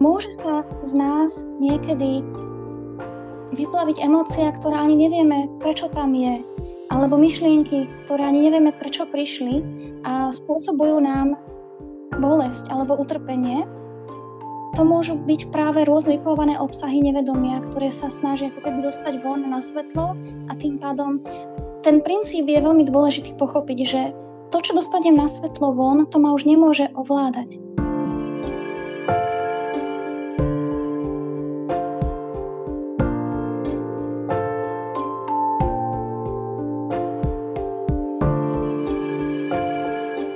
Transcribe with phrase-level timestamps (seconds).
[0.00, 2.24] môže sa z nás niekedy
[3.52, 6.40] vyplaviť emócia, ktorá ani nevieme, prečo tam je,
[6.90, 9.62] alebo myšlienky, ktoré ani nevieme, prečo prišli
[10.02, 11.36] a spôsobujú nám
[12.18, 13.68] bolesť alebo utrpenie.
[14.78, 19.42] To môžu byť práve rôzne vyplované obsahy nevedomia, ktoré sa snažia ako keby dostať von
[19.42, 20.14] na svetlo
[20.46, 21.20] a tým pádom
[21.80, 24.02] ten princíp je veľmi dôležitý pochopiť, že
[24.50, 27.69] to, čo dostanem na svetlo von, to ma už nemôže ovládať.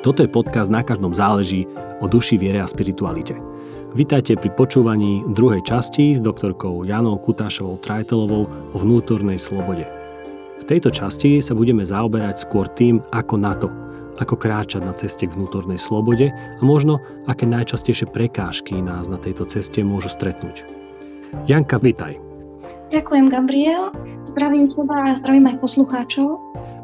[0.04, 1.64] Toto je podcast Na každom záleží
[1.96, 3.40] o duši, viere a spiritualite.
[3.96, 9.88] Vítajte pri počúvaní druhej časti s doktorkou Janou Kutášovou Trajtelovou o vnútornej slobode.
[10.60, 13.72] V tejto časti sa budeme zaoberať skôr tým, ako na to,
[14.20, 19.48] ako kráčať na ceste k vnútornej slobode a možno, aké najčastejšie prekážky nás na tejto
[19.48, 20.68] ceste môžu stretnúť.
[21.48, 22.20] Janka, vitaj.
[22.92, 23.88] Ďakujem, Gabriel.
[24.28, 26.36] Zdravím teba a zdravím aj poslucháčov.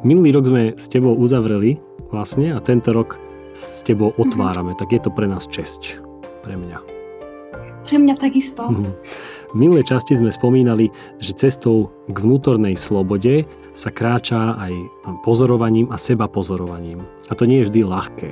[0.08, 3.19] Minulý rok sme s tebou uzavreli vlastne a tento rok
[3.55, 5.98] s tebou otvárame, tak je to pre nás česť.
[6.47, 6.78] Pre mňa.
[7.86, 8.70] Pre mňa takisto.
[8.70, 8.92] Mhm.
[9.50, 13.42] V minulej časti sme spomínali, že cestou k vnútornej slobode
[13.75, 14.70] sa kráča aj
[15.27, 17.02] pozorovaním a seba pozorovaním.
[17.27, 18.30] A to nie je vždy ľahké.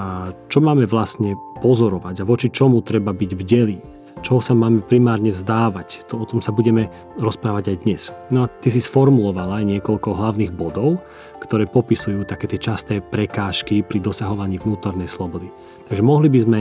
[0.00, 3.97] A čo máme vlastne pozorovať a voči čomu treba byť bdelý?
[4.20, 6.06] Čoho sa máme primárne vzdávať.
[6.10, 8.02] To, o tom sa budeme rozprávať aj dnes.
[8.28, 11.00] No a ty si sformulovala aj niekoľko hlavných bodov,
[11.38, 15.48] ktoré popisujú také tie časté prekážky pri dosahovaní vnútornej slobody.
[15.86, 16.58] Takže mohli by sme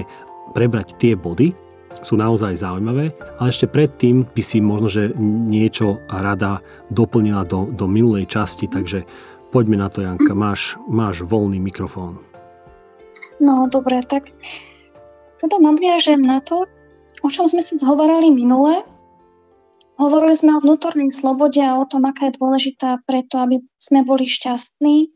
[0.53, 1.51] prebrať tie body,
[2.03, 6.61] sú naozaj zaujímavé, ale ešte predtým by si možno, že niečo rada
[6.93, 9.07] doplnila do, do minulej časti, takže
[9.49, 12.21] poďme na to, Janka, máš, máš voľný mikrofón.
[13.41, 14.29] No, dobre, tak
[15.37, 16.65] teda nadviažem na to,
[17.23, 18.85] o čom sme si zhovorali minule.
[19.97, 24.29] Hovorili sme o vnútornej slobode a o tom, aká je dôležitá preto, aby sme boli
[24.29, 25.09] šťastní,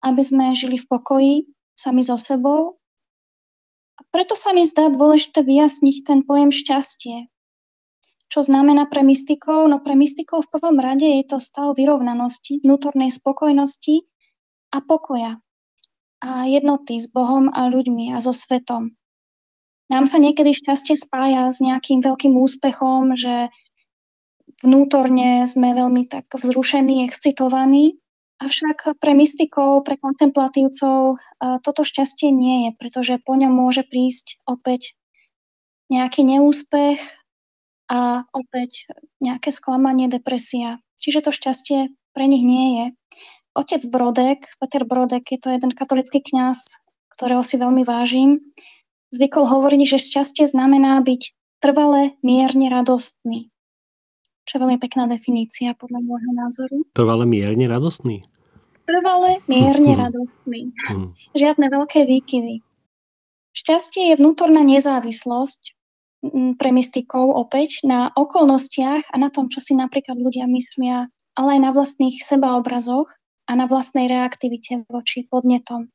[0.00, 1.34] aby sme žili v pokoji
[1.76, 2.80] sami so sebou.
[3.96, 7.28] A preto sa mi zdá dôležité vyjasniť ten pojem šťastie.
[8.26, 9.70] Čo znamená pre mystikov?
[9.70, 14.08] No pre mystikov v prvom rade je to stav vyrovnanosti, vnútornej spokojnosti
[14.74, 15.38] a pokoja.
[16.24, 18.96] A jednoty s Bohom a ľuďmi a so svetom.
[19.86, 23.54] Nám sa niekedy šťastie spája s nejakým veľkým úspechom, že
[24.66, 28.00] vnútorne sme veľmi tak vzrušení, excitovaní.
[28.36, 31.16] Avšak pre mystikov, pre kontemplatívcov
[31.64, 34.98] toto šťastie nie je, pretože po ňom môže prísť opäť
[35.88, 36.98] nejaký neúspech
[37.86, 38.90] a opäť
[39.22, 40.82] nejaké sklamanie, depresia.
[40.98, 41.78] Čiže to šťastie
[42.12, 42.86] pre nich nie je.
[43.56, 46.82] Otec Brodek, Peter Brodek, je to jeden katolický kňaz,
[47.16, 48.42] ktorého si veľmi vážim
[49.14, 51.22] zvykol hovoriť, že šťastie znamená byť
[51.60, 53.50] trvale mierne radostný.
[54.46, 56.76] Čo je veľmi pekná definícia podľa môjho názoru.
[56.94, 58.22] Trvale mierne radostný?
[58.86, 60.70] Trvale mierne radostný.
[60.86, 61.10] Hmm.
[61.34, 62.62] Žiadne veľké výkyvy.
[63.56, 65.74] Šťastie je vnútorná nezávislosť
[66.60, 71.60] pre mystikov opäť na okolnostiach a na tom, čo si napríklad ľudia myslia, ale aj
[71.60, 73.08] na vlastných sebaobrazoch
[73.46, 75.88] a na vlastnej reaktivite voči podnetom.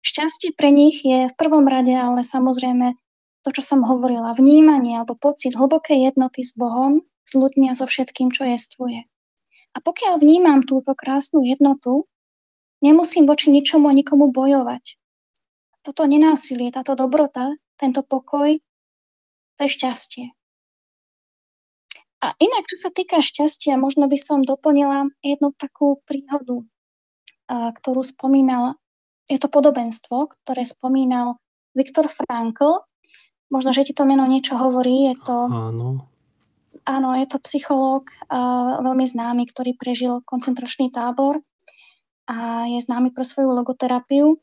[0.00, 2.96] Šťastie pre nich je v prvom rade ale samozrejme
[3.44, 7.88] to, čo som hovorila, vnímanie alebo pocit hlbokej jednoty s Bohom, s ľuďmi a so
[7.88, 9.08] všetkým, čo jestvuje.
[9.70, 12.10] A pokiaľ vnímam túto krásnu jednotu,
[12.84, 14.98] nemusím voči ničomu a nikomu bojovať.
[15.80, 18.60] Toto nenásilie, táto dobrota, tento pokoj,
[19.56, 20.26] to je šťastie.
[22.20, 26.60] A inak, čo sa týka šťastia, možno by som doplnila jednu takú príhodu,
[27.48, 28.76] ktorú spomínal
[29.30, 31.38] je to podobenstvo, ktoré spomínal
[31.72, 32.82] Viktor Frankl.
[33.50, 35.10] Možno, že ti to meno niečo hovorí.
[35.10, 36.10] Je to, áno.
[36.86, 41.38] Áno, je to psychológ uh, veľmi známy, ktorý prežil koncentračný tábor
[42.26, 44.38] a je známy pre svoju logoterapiu.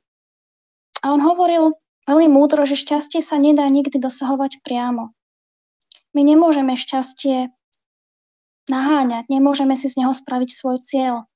[1.04, 1.76] A on hovoril
[2.08, 5.16] veľmi múdro, že šťastie sa nedá nikdy dosahovať priamo.
[6.16, 7.52] My nemôžeme šťastie
[8.68, 11.28] naháňať, nemôžeme si z neho spraviť svoj cieľ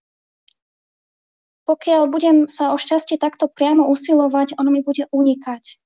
[1.65, 5.77] pokiaľ budem sa o šťastie takto priamo usilovať, ono mi bude unikať.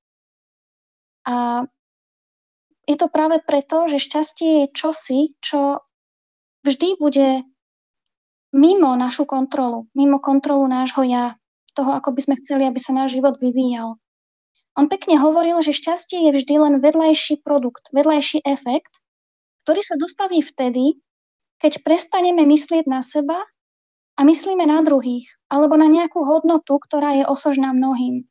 [1.26, 1.66] A
[2.86, 5.82] je to práve preto, že šťastie je čosi, čo
[6.62, 7.42] vždy bude
[8.54, 11.34] mimo našu kontrolu, mimo kontrolu nášho ja,
[11.74, 13.98] toho, ako by sme chceli, aby sa náš život vyvíjal.
[14.76, 19.00] On pekne hovoril, že šťastie je vždy len vedľajší produkt, vedľajší efekt,
[19.64, 21.00] ktorý sa dostaví vtedy,
[21.58, 23.40] keď prestaneme myslieť na seba
[24.16, 28.26] a myslíme na druhých alebo na nejakú hodnotu, ktorá je osožná mnohým.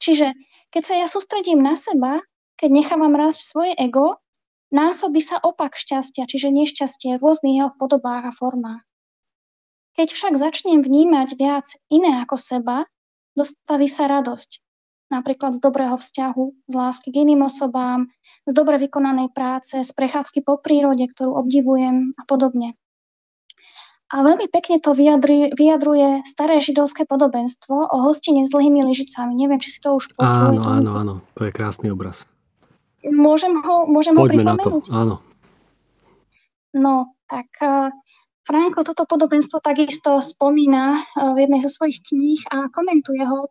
[0.00, 0.32] Čiže
[0.72, 2.24] keď sa ja sústredím na seba,
[2.56, 4.22] keď nechávam rásť svoje ego,
[4.72, 8.86] násobí sa opak šťastia, čiže nešťastie v rôznych jeho podobách a formách.
[9.98, 12.86] Keď však začnem vnímať viac iné ako seba,
[13.34, 14.62] dostaví sa radosť.
[15.10, 18.06] Napríklad z dobrého vzťahu, z lásky k iným osobám,
[18.46, 22.78] z dobre vykonanej práce, z prechádzky po prírode, ktorú obdivujem a podobne.
[24.10, 29.38] A veľmi pekne to vyjadruje, vyjadruje staré židovské podobenstvo o hostine s dlhými lyžicami.
[29.38, 30.58] Neviem, či si to už počul.
[30.58, 31.14] Áno, áno, áno.
[31.38, 32.26] To je krásny obraz.
[33.06, 35.16] Môžem ho, môžem Poďme ho na to, áno.
[36.74, 37.94] No, tak uh,
[38.42, 43.46] Franko toto podobenstvo takisto spomína uh, v jednej zo svojich kníh a komentuje ho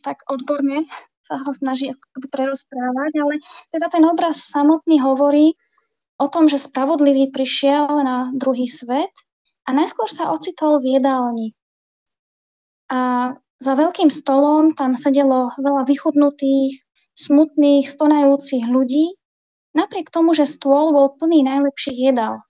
[0.00, 0.86] tak odborne,
[1.26, 3.34] sa ho snaží akoby prerozprávať, ale
[3.74, 5.58] teda ten obraz samotný hovorí
[6.16, 9.12] o tom, že spravodlivý prišiel na druhý svet
[9.64, 11.56] a najskôr sa ocitol v jedálni.
[12.92, 16.84] A za veľkým stolom tam sedelo veľa vychudnutých,
[17.16, 19.16] smutných, stonajúcich ľudí,
[19.72, 22.44] napriek tomu, že stôl bol plný najlepších jedál.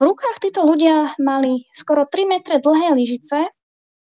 [0.00, 3.52] V rukách títo ľudia mali skoro 3 metre dlhé lyžice,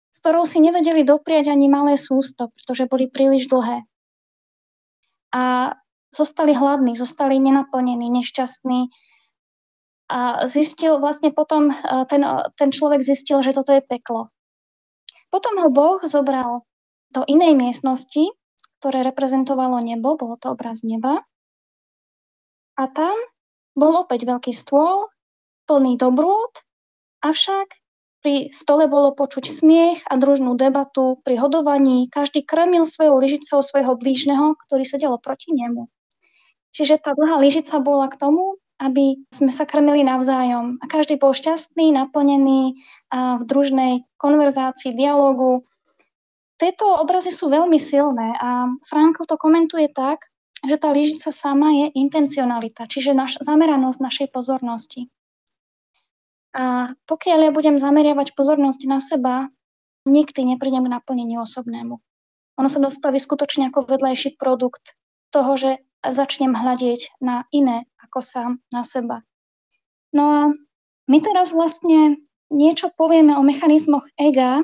[0.09, 3.83] s ktorou si nevedeli dopriať ani malé sústo, pretože boli príliš dlhé.
[5.35, 5.75] A
[6.15, 8.87] zostali hladní, zostali nenaplnení, nešťastní.
[10.05, 11.73] A zistil vlastne potom,
[12.05, 12.21] ten,
[12.53, 14.29] ten človek zistil, že toto je peklo.
[15.33, 16.61] Potom ho Boh zobral
[17.09, 18.29] do inej miestnosti,
[18.79, 21.25] ktoré reprezentovalo nebo, bolo to obraz neba.
[22.77, 23.17] A tam
[23.73, 25.09] bol opäť veľký stôl,
[25.65, 26.61] plný dobrút,
[27.25, 27.81] avšak
[28.21, 32.09] pri stole bolo počuť smiech a družnú debatu pri hodovaní.
[32.09, 35.89] Každý krmil svojou lyžicou svojho blížneho, ktorý sedel proti nemu.
[36.73, 40.79] Čiže tá dlhá lyžica bola k tomu, aby sme sa krmili navzájom.
[40.81, 42.79] A každý bol šťastný, naplnený
[43.13, 45.63] a v družnej konverzácii, dialogu
[46.55, 50.23] tieto obrazy sú veľmi silné a Frankl to komentuje tak,
[50.63, 55.11] že tá lyžica sama je intencionalita, čiže naš, zameranosť našej pozornosti.
[56.55, 59.51] A pokiaľ ja budem zameriavať pozornosť na seba,
[60.07, 61.99] nikdy neprídem k naplneniu osobnému.
[62.55, 64.95] Ono sa dostaví skutočne ako vedlejší produkt
[65.35, 69.25] toho, že začnem hľadiť na iné ako sám, na seba.
[70.15, 70.41] No a
[71.05, 74.63] my teraz vlastne niečo povieme o mechanizmoch ega,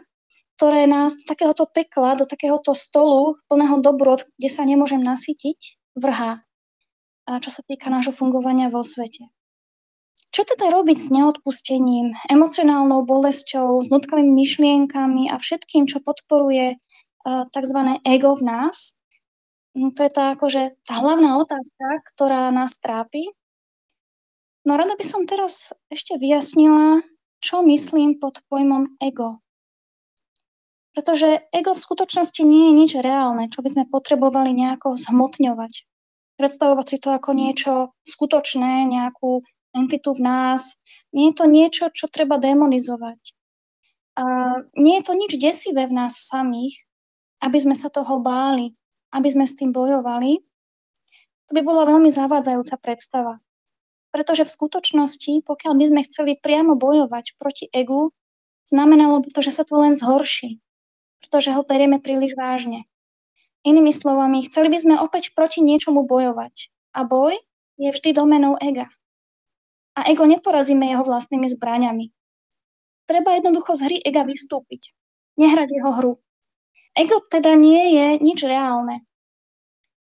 [0.58, 5.58] ktoré nás z takéhoto pekla do takéhoto stolu plného dobrot, kde sa nemôžem nasytiť,
[5.98, 6.46] vrhá.
[7.26, 9.26] A čo sa týka nášho fungovania vo svete.
[10.32, 16.80] Čo teda robiť s neodpustením, emocionálnou bolesťou, s nutkavými myšlienkami a všetkým, čo podporuje
[17.26, 17.80] tzv.
[18.08, 18.96] ego v nás?
[19.72, 23.32] No, to je tá, akože, tá hlavná otázka, ktorá nás trápi.
[24.68, 27.02] No rada by som teraz ešte vyjasnila,
[27.40, 29.40] čo myslím pod pojmom ego.
[30.92, 35.88] Pretože ego v skutočnosti nie je nič reálne, čo by sme potrebovali nejako zhmotňovať.
[36.36, 37.74] Predstavovať si to ako niečo
[38.04, 39.40] skutočné, nejakú
[39.72, 40.76] entitu v nás.
[41.16, 43.20] Nie je to niečo, čo treba demonizovať.
[44.20, 44.24] A
[44.76, 46.76] nie je to nič desivé v nás samých,
[47.40, 48.76] aby sme sa toho báli,
[49.12, 50.40] aby sme s tým bojovali.
[51.48, 53.44] To by bola veľmi zavádzajúca predstava.
[54.12, 58.12] Pretože v skutočnosti, pokiaľ by sme chceli priamo bojovať proti egu,
[58.68, 60.60] znamenalo by to, že sa to len zhorší
[61.22, 62.90] pretože ho berieme príliš vážne.
[63.62, 66.74] Inými slovami, chceli by sme opäť proti niečomu bojovať.
[66.98, 67.38] A boj
[67.77, 68.89] je vždy domenou ega.
[69.94, 72.10] A ego neporazíme jeho vlastnými zbraňami.
[73.06, 74.98] Treba jednoducho z hry ega vystúpiť.
[75.38, 76.13] Nehrať jeho hru.
[76.98, 79.07] Ego teda nie je nič reálne.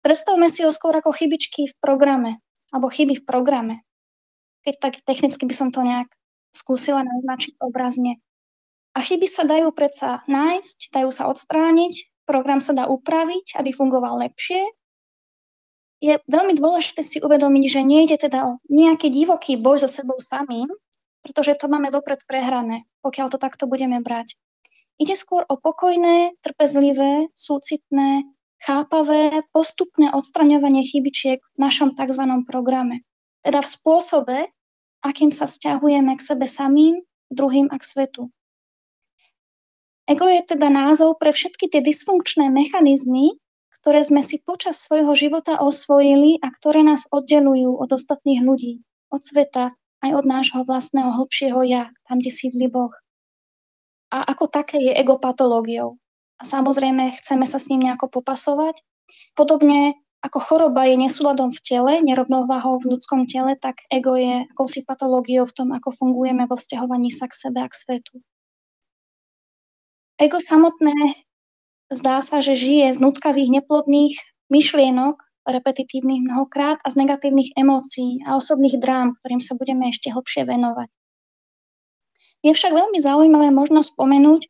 [0.01, 2.41] Predstavme si ho skôr ako chybičky v programe,
[2.73, 3.75] alebo chyby v programe.
[4.65, 6.09] Keď tak technicky by som to nejak
[6.55, 8.17] skúsila naznačiť obrazne.
[8.97, 14.17] A chyby sa dajú predsa nájsť, dajú sa odstrániť, program sa dá upraviť, aby fungoval
[14.25, 14.65] lepšie.
[15.99, 20.71] Je veľmi dôležité si uvedomiť, že nejde teda o nejaký divoký boj so sebou samým,
[21.21, 24.39] pretože to máme vopred prehrané, pokiaľ to takto budeme brať.
[24.99, 28.27] Ide skôr o pokojné, trpezlivé, súcitné,
[28.59, 32.23] chápavé, postupné odstraňovanie chybičiek v našom tzv.
[32.43, 33.07] programe.
[33.39, 34.37] Teda v spôsobe,
[34.99, 36.99] akým sa vzťahujeme k sebe samým,
[37.31, 38.27] druhým a k svetu.
[40.09, 43.37] Ego je teda názov pre všetky tie dysfunkčné mechanizmy,
[43.79, 49.23] ktoré sme si počas svojho života osvojili a ktoré nás oddelujú od ostatných ľudí, od
[49.23, 49.71] sveta,
[50.03, 52.91] aj od nášho vlastného hlbšieho ja, tam, kde sídli Boh.
[54.09, 56.01] A ako také je ego patológiou.
[56.39, 58.81] A samozrejme, chceme sa s ním nejako popasovať.
[59.37, 64.83] Podobne ako choroba je nesúladom v tele, nerovnováhou v ľudskom tele, tak ego je akousi
[64.83, 68.19] patológiou v tom, ako fungujeme vo vzťahovaní sa k sebe a k svetu.
[70.19, 71.15] Ego samotné
[71.87, 74.19] zdá sa, že žije z nutkavých, neplodných
[74.51, 80.43] myšlienok, repetitívnych mnohokrát a z negatívnych emócií a osobných drám, ktorým sa budeme ešte hlbšie
[80.43, 80.91] venovať.
[82.45, 84.47] Je však veľmi zaujímavé možno spomenúť,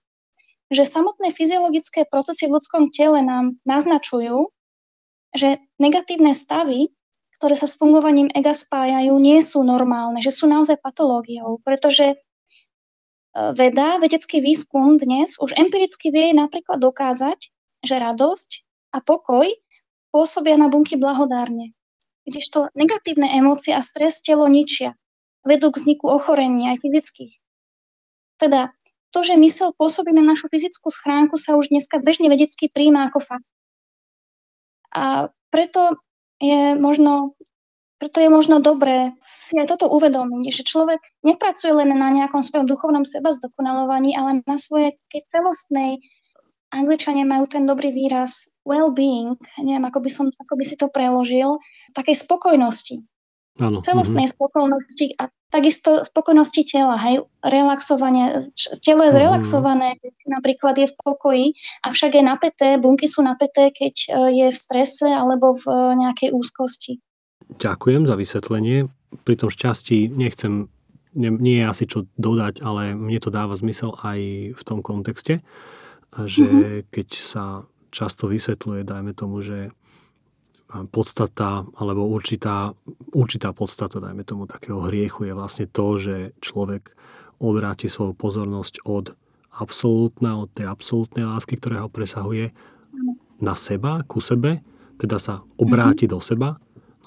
[0.69, 4.53] že samotné fyziologické procesy v ľudskom tele nám naznačujú,
[5.34, 6.93] že negatívne stavy,
[7.41, 12.15] ktoré sa s fungovaním ega spájajú, nie sú normálne, že sú naozaj patológiou, pretože e,
[13.55, 17.39] veda, vedecký výskum dnes už empiricky vie napríklad dokázať,
[17.81, 18.50] že radosť
[18.93, 19.48] a pokoj
[20.13, 21.74] pôsobia na bunky blahodárne.
[22.27, 24.93] Kdežto negatívne emócie a stres telo ničia,
[25.41, 27.34] vedú k vzniku ochorení aj fyzických.
[28.39, 28.72] Teda
[29.12, 33.19] to, že mysel pôsobí na našu fyzickú schránku, sa už dneska bežne vedecky príjma ako
[33.19, 33.48] fakt.
[34.96, 36.00] A preto
[36.39, 37.36] je možno
[38.00, 42.63] preto je možno dobré si aj toto uvedomiť, že človek nepracuje len na nejakom svojom
[42.63, 44.96] duchovnom seba zdokonalovaní, ale na svojej
[45.27, 46.00] celostnej,
[46.72, 51.60] angličania majú ten dobrý výraz well-being, neviem, ako by, som, ako by si to preložil,
[51.91, 53.03] takej spokojnosti.
[53.60, 53.84] Áno.
[53.84, 54.39] Celostnej mm-hmm.
[54.39, 58.39] spokojnosti a takisto spokojnosti tela, hej, relaxovanie.
[58.80, 59.18] Telo je mhm.
[59.20, 61.46] zrelaxované, keď napríklad je v pokoji,
[61.84, 66.30] avšak je napäté, bunky sú napäté, keď e, je v strese alebo v e, nejakej
[66.32, 67.04] úzkosti.
[67.60, 68.88] Ďakujem za vysvetlenie.
[69.25, 70.70] Pri tom šťastí nechcem,
[71.18, 74.20] nie, nie je asi čo dodať, ale mne to dáva zmysel aj
[74.54, 75.42] v tom kontexte,
[76.13, 76.94] že mm-hmm.
[76.94, 77.46] keď sa
[77.89, 79.74] často vysvetľuje, dajme tomu, že
[80.70, 82.78] podstata alebo určitá,
[83.12, 86.94] určitá podstata, dajme tomu, takého hriechu je vlastne to, že človek
[87.42, 89.18] obráti svoju pozornosť od
[89.50, 92.54] absolútna, od tej absolútnej lásky, ktorá ho presahuje,
[93.40, 94.60] na seba, ku sebe,
[95.00, 96.16] teda sa obráti mm-hmm.
[96.16, 96.50] do seba.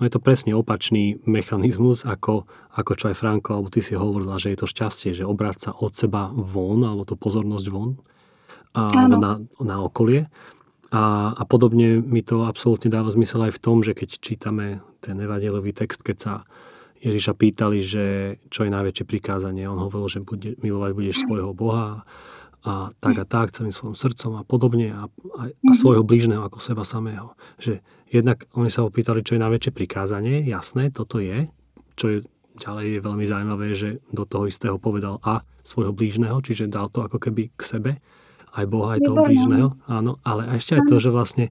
[0.00, 4.40] No je to presne opačný mechanizmus, ako, ako čo aj Franko, alebo ty si hovorila,
[4.40, 8.00] že je to šťastie, že obráť sa od seba von, alebo tú pozornosť von,
[8.73, 10.33] a, na, na okolie.
[10.92, 15.16] A, a podobne mi to absolútne dáva zmysel aj v tom, že keď čítame ten
[15.16, 16.34] evangelový text, keď sa
[17.02, 18.04] Ježiša pýtali, že
[18.52, 19.66] čo je najväčšie prikázanie.
[19.66, 22.06] On hovoril, že bude, milovať budeš svojho Boha
[22.62, 25.75] a tak a tak, celým svojim srdcom a podobne a, a, a mhm.
[25.75, 27.34] svojho blížneho ako seba samého.
[27.58, 27.82] Že
[28.12, 31.50] jednak oni sa ho pýtali, čo je najväčšie prikázanie, jasné, toto je,
[31.96, 32.18] čo je
[32.61, 37.00] ďalej je veľmi zaujímavé, že do toho istého povedal a svojho blížneho, čiže dal to
[37.00, 37.90] ako keby k sebe
[38.52, 39.68] aj Boha, aj toho blížneho.
[39.88, 41.49] Áno, ale ešte aj to, že vlastne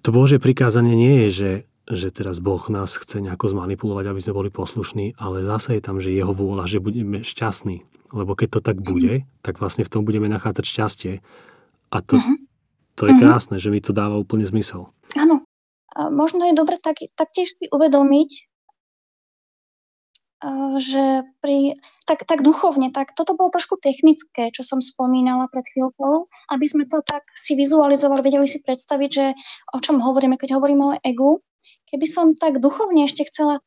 [0.00, 1.52] to Božie prikázanie nie je, že,
[1.90, 5.98] že teraz Boh nás chce nejako zmanipulovať, aby sme boli poslušní, ale zase je tam,
[5.98, 7.84] že jeho vôľa, že budeme šťastní.
[8.10, 9.42] Lebo keď to tak bude, mm-hmm.
[9.42, 11.12] tak vlastne v tom budeme nachádzať šťastie.
[11.90, 12.36] A to, mm-hmm.
[12.98, 13.20] to je mhm.
[13.22, 14.90] krásne, že mi to dáva úplne zmysel.
[15.18, 15.42] Áno.
[15.90, 18.49] A možno je dobre tak, taktiež si uvedomiť,
[20.80, 21.76] že pri,
[22.08, 26.88] tak, tak duchovne, tak toto bolo trošku technické, čo som spomínala pred chvíľkou, aby sme
[26.88, 29.26] to tak si vizualizovali, vedeli si predstaviť, že
[29.76, 31.44] o čom hovoríme, keď hovoríme o egu.
[31.92, 33.60] Keby som tak duchovne ešte chcela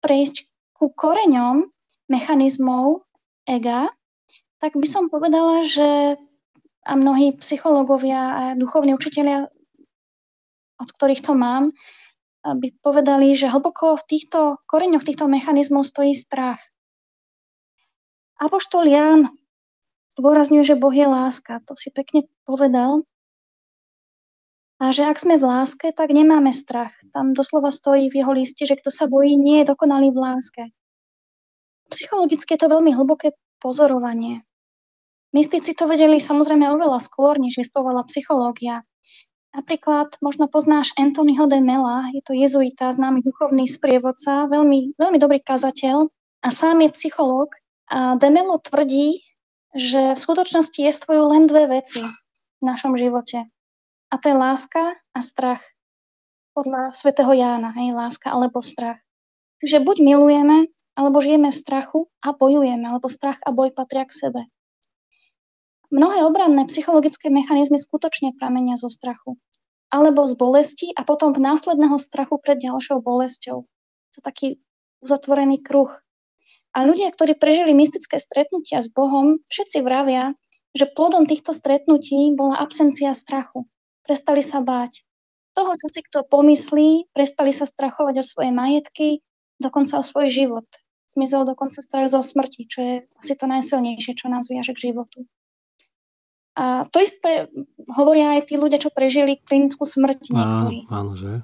[0.00, 1.68] prejsť ku koreňom
[2.08, 3.04] mechanizmov
[3.44, 3.92] ega,
[4.56, 6.16] tak by som povedala, že
[6.80, 9.52] a mnohí psychológovia a duchovní učitelia,
[10.80, 11.68] od ktorých to mám,
[12.44, 16.60] by povedali, že hlboko v týchto koreňoch týchto mechanizmov stojí strach.
[18.40, 19.20] Apoštol Ján
[20.16, 21.60] zdôrazňuje, že Boh je láska.
[21.68, 23.04] To si pekne povedal.
[24.80, 26.96] A že ak sme v láske, tak nemáme strach.
[27.12, 30.62] Tam doslova stojí v jeho liste, že kto sa bojí, nie je dokonalý v láske.
[31.92, 34.40] Psychologicky je to veľmi hlboké pozorovanie.
[35.36, 38.88] Mystici to vedeli samozrejme oveľa skôr, než existovala psychológia.
[39.50, 45.42] Napríklad možno poznáš Anthonyho de Mela, je to jezuita, známy duchovný sprievodca, veľmi, veľmi dobrý
[45.42, 46.06] kazateľ
[46.46, 47.50] a sám je psychológ.
[47.90, 49.18] A de Melo tvrdí,
[49.74, 53.50] že v skutočnosti jestvujú len dve veci v našom živote.
[54.10, 55.62] A to je láska a strach.
[56.54, 59.02] Podľa svätého Jána, hej, láska alebo strach.
[59.62, 64.14] Čiže buď milujeme, alebo žijeme v strachu a bojujeme, alebo strach a boj patria k
[64.14, 64.40] sebe.
[65.90, 69.34] Mnohé obranné psychologické mechanizmy skutočne pramenia zo strachu
[69.90, 73.66] alebo z bolesti a potom v následného strachu pred ďalšou bolesťou.
[73.66, 74.48] To je taký
[75.02, 75.90] uzatvorený kruh.
[76.70, 80.38] A ľudia, ktorí prežili mystické stretnutia s Bohom, všetci vravia,
[80.70, 83.66] že plodom týchto stretnutí bola absencia strachu.
[84.06, 85.02] Prestali sa báť.
[85.58, 89.26] Toho, čo si kto pomyslí, prestali sa strachovať o svoje majetky,
[89.58, 90.66] dokonca o svoj život.
[91.10, 95.26] Zmizol dokonca strach zo smrti, čo je asi to najsilnejšie, čo nás viaže k životu.
[96.60, 97.48] A to isté
[97.96, 100.84] hovoria aj tí ľudia, čo prežili klinickú smrť niektorí.
[100.92, 101.40] Áno, že?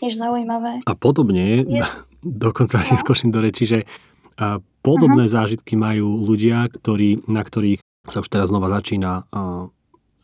[0.00, 0.80] Tiež zaujímavé.
[0.88, 1.84] A podobne, je...
[2.24, 3.00] dokonca si no.
[3.04, 3.78] skočím do reči, že
[4.38, 5.44] a podobné Aha.
[5.44, 9.66] zážitky majú ľudia, ktorí, na ktorých sa už teraz znova začína a,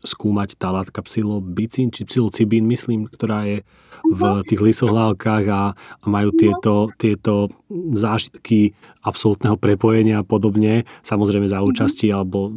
[0.05, 3.65] skúmať tá látka psilobicín, či psilocibín, myslím, ktorá je
[4.05, 7.49] v tých lisohlávkach a, a majú tieto, tieto
[7.97, 12.53] zážitky absolútneho prepojenia a podobne, samozrejme za účasti alebo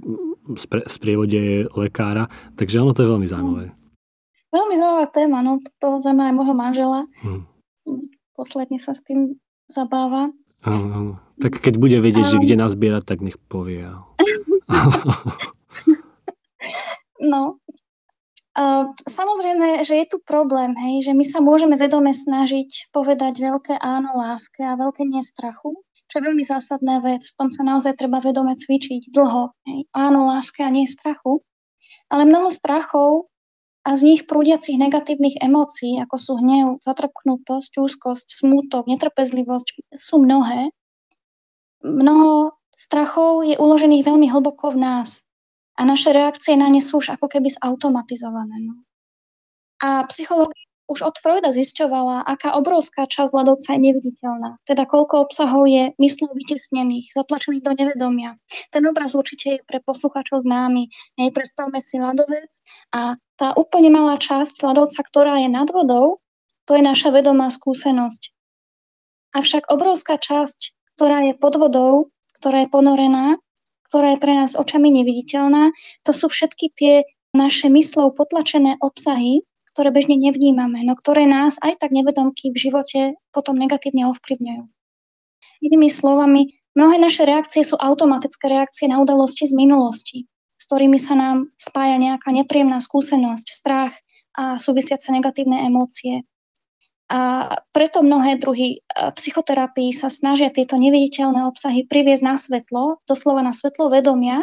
[0.89, 2.33] sprievode lekára.
[2.57, 3.67] Takže ono to je veľmi zaujímavé.
[4.49, 7.01] Veľmi zaujímavá téma, no to zaujíma aj môjho manžela.
[7.21, 7.45] Hmm.
[8.33, 9.37] Posledne sa s tým
[9.69, 10.33] zabáva.
[10.65, 13.85] Áno, Tak keď bude vedieť, um, že kde nás zbierať, tak nech povie.
[17.33, 17.61] no,
[18.59, 23.79] Uh, samozrejme, že je tu problém, hej, že my sa môžeme vedome snažiť povedať veľké
[23.79, 27.29] áno láske a veľké nestrachu, čo je veľmi zásadná vec.
[27.29, 29.53] V tom sa naozaj treba vedome cvičiť dlho.
[29.69, 29.81] Hej.
[29.93, 31.45] Áno láske a nie strachu.
[32.09, 33.29] Ale mnoho strachov
[33.85, 40.73] a z nich prúdiacich negatívnych emócií, ako sú hnev, zatrpknutosť, úzkosť, smútok, netrpezlivosť, sú mnohé.
[41.85, 45.25] Mnoho strachov je uložených veľmi hlboko v nás
[45.79, 48.61] a naše reakcie na ne sú už ako keby zautomatizované.
[48.61, 48.83] No.
[49.79, 54.57] A psychológia už od Freuda zisťovala, aká obrovská časť ľadovca je neviditeľná.
[54.65, 58.41] Teda koľko obsahov je myslou vytesnených, zatlačených do nevedomia.
[58.73, 60.89] Ten obraz určite je pre poslucháčov známy.
[61.21, 62.49] Nej, predstavme si ľadovec
[62.97, 66.25] a tá úplne malá časť ľadovca, ktorá je nad vodou,
[66.65, 68.33] to je naša vedomá skúsenosť.
[69.37, 71.93] Avšak obrovská časť, ktorá je pod vodou,
[72.41, 73.37] ktorá je ponorená,
[73.93, 75.73] ktorá je pre nás očami neviditeľná,
[76.05, 76.95] to sú všetky tie
[77.37, 79.45] naše myslou potlačené obsahy,
[79.79, 84.67] ktoré bežne nevnímame, no ktoré nás aj tak nevedomky v živote potom negatívne ovplyvňujú.
[85.63, 90.27] Inými slovami, mnohé naše reakcie sú automatické reakcie na udalosti z minulosti,
[90.59, 93.95] s ktorými sa nám spája nejaká nepríjemná skúsenosť, strach
[94.35, 96.27] a súvisiace negatívne emócie.
[97.07, 98.79] A preto mnohé druhy e,
[99.15, 104.43] psychoterapii sa snažia tieto neviditeľné obsahy priviesť na svetlo, doslova na svetlo vedomia,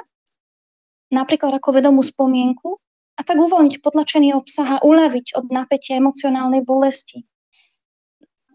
[1.11, 2.79] napríklad ako vedomú spomienku,
[3.15, 7.23] a tak uvoľniť potlačený obsah a uľaviť od napätia emocionálnej bolesti.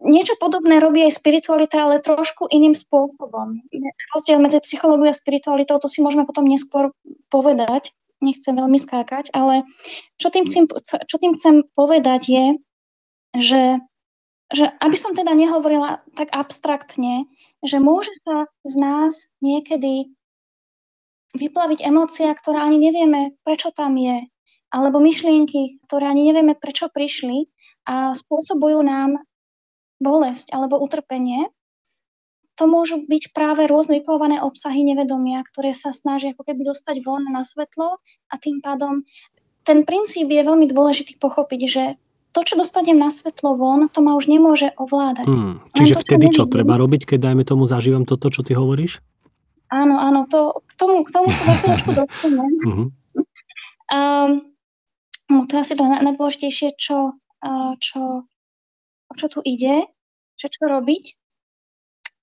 [0.01, 3.61] Niečo podobné robí aj spiritualita, ale trošku iným spôsobom.
[4.17, 6.93] Rozdiel medzi psychológiou a spiritualitou, to si môžeme potom neskôr
[7.29, 7.93] povedať.
[8.21, 9.65] Nechcem veľmi skákať, ale
[10.21, 12.45] čo tým chcem, čo tým chcem povedať je,
[13.41, 13.65] že,
[14.53, 17.25] že aby som teda nehovorila tak abstraktne,
[17.65, 20.13] že môže sa z nás niekedy
[21.37, 24.27] vyplaviť emócia, ktorá ani nevieme, prečo tam je,
[24.71, 27.51] alebo myšlienky, ktoré ani nevieme, prečo prišli
[27.87, 29.23] a spôsobujú nám
[29.99, 31.51] bolesť alebo utrpenie,
[32.55, 37.25] to môžu byť práve rôzne vyplované obsahy nevedomia, ktoré sa snažia ako keby dostať von
[37.25, 39.09] na svetlo a tým pádom
[39.65, 41.85] ten princíp je veľmi dôležitý pochopiť, že
[42.31, 45.27] to, čo dostanem na svetlo von, to ma už nemôže ovládať.
[45.27, 45.57] Hmm.
[45.75, 49.03] Čiže to, vtedy čo, čo treba robiť, keď dajme tomu zažívam toto, čo ty hovoríš?
[49.71, 52.51] Áno, áno, to, k tomu, k tomu sa za chvíľočku dostanem.
[53.91, 54.50] um,
[55.31, 57.15] No to asi to najdôležitejšie, čo,
[57.79, 58.01] čo,
[59.07, 59.87] o čo tu ide,
[60.35, 61.21] že čo robiť.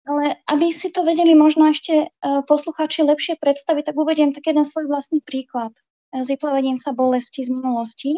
[0.07, 2.07] Ale aby si to vedeli možno ešte e,
[2.47, 5.75] poslucháči lepšie predstaviť, tak uvediem tak jeden svoj vlastný príklad
[6.15, 8.15] e, s vyplavením sa bolesti z minulosti,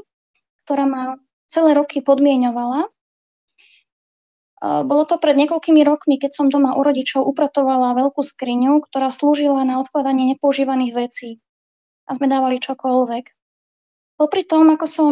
[0.69, 1.17] ktorá ma
[1.49, 2.85] celé roky podmienovala.
[2.85, 2.89] E,
[4.85, 9.65] bolo to pred niekoľkými rokmi, keď som doma u rodičov upratovala veľkú skriňu, ktorá slúžila
[9.65, 11.29] na odkladanie nepoužívaných vecí.
[12.05, 13.38] A sme dávali čokoľvek.
[14.19, 15.11] Popri tom, ako som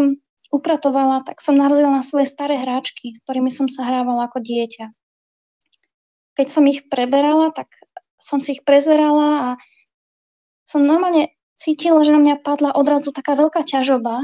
[0.51, 4.91] upratovala, tak som narazila na svoje staré hráčky, s ktorými som sa hrávala ako dieťa.
[6.35, 7.71] Keď som ich preberala, tak
[8.19, 9.49] som si ich prezerala a
[10.67, 14.19] som normálne cítila, že na mňa padla odrazu taká veľká ťažoba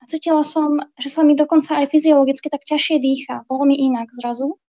[0.00, 3.34] a cítila som, že sa mi dokonca aj fyziologicky tak ťažšie dýcha.
[3.50, 4.62] Bolo mi inak zrazu.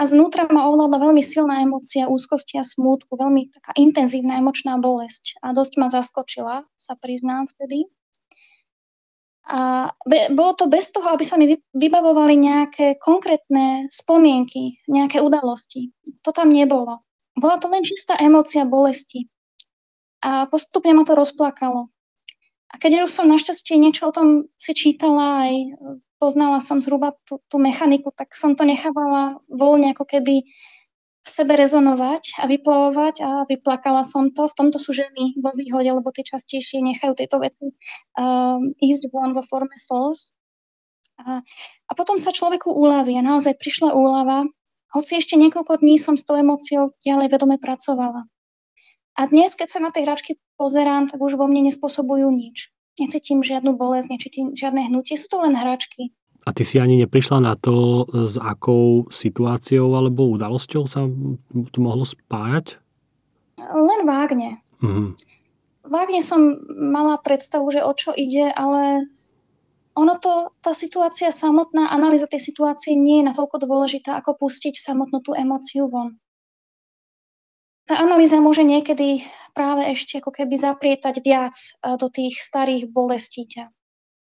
[0.00, 5.36] A znútra ma ovládla veľmi silná emócia úzkosti a smútku, veľmi taká intenzívna emočná bolesť.
[5.44, 7.84] A dosť ma zaskočila, sa priznám vtedy.
[9.48, 15.90] A be, bolo to bez toho, aby sa mi vybavovali nejaké konkrétne spomienky, nejaké udalosti.
[16.22, 17.00] To tam nebolo.
[17.34, 19.26] Bola to len čistá emócia bolesti.
[20.20, 21.88] A postupne ma to rozplakalo.
[22.70, 25.54] A keď už som našťastie niečo o tom si čítala, aj
[26.20, 30.44] poznala som zhruba tú, tú mechaniku, tak som to nechávala voľne ako keby
[31.20, 34.48] v sebe rezonovať a vyplavovať a vyplakala som to.
[34.48, 37.76] V tomto sú ženy vo výhode, lebo tie častejšie nechajú tieto veci
[38.16, 40.32] um, ísť von vo forme slz.
[41.20, 41.44] A,
[41.88, 44.48] a potom sa človeku uľaví a naozaj prišla úlava,
[44.96, 48.26] hoci ešte niekoľko dní som s tou emóciou ďalej vedome pracovala.
[49.14, 52.72] A dnes, keď sa na tie hračky pozerám, tak už vo mne nespôsobujú nič.
[52.96, 56.16] Necítim žiadnu bolesť, necítim žiadne hnutie, sú to len hračky.
[56.40, 61.04] A ty si ani neprišla na to, s akou situáciou alebo udalosťou sa
[61.72, 62.80] to mohlo spájať?
[63.60, 64.64] Len vágne.
[64.80, 65.08] Mm-hmm.
[65.84, 69.04] vágne som mala predstavu, že o čo ide, ale
[69.92, 75.20] ono to, tá situácia samotná, analýza tej situácie nie je natoľko dôležitá, ako pustiť samotnú
[75.20, 76.16] tú emóciu von.
[77.84, 81.58] Tá analýza môže niekedy práve ešte ako keby zaprietať viac
[82.00, 83.68] do tých starých bolestí ťa,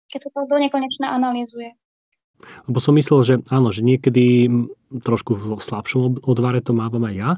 [0.09, 1.77] keď sa to do nekonečna analýzuje.
[2.71, 4.49] Lebo som myslel, že áno, že niekedy
[5.05, 7.31] trošku v slabšom odvare to mávam aj ja,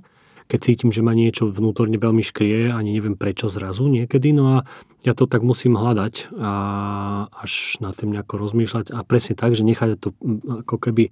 [0.50, 4.66] keď cítim, že ma niečo vnútorne veľmi škrie, ani neviem prečo zrazu niekedy, no a
[5.06, 6.52] ja to tak musím hľadať a
[7.30, 10.10] až na tým nejako rozmýšľať a presne tak, že nechať to
[10.66, 11.10] ako keby e,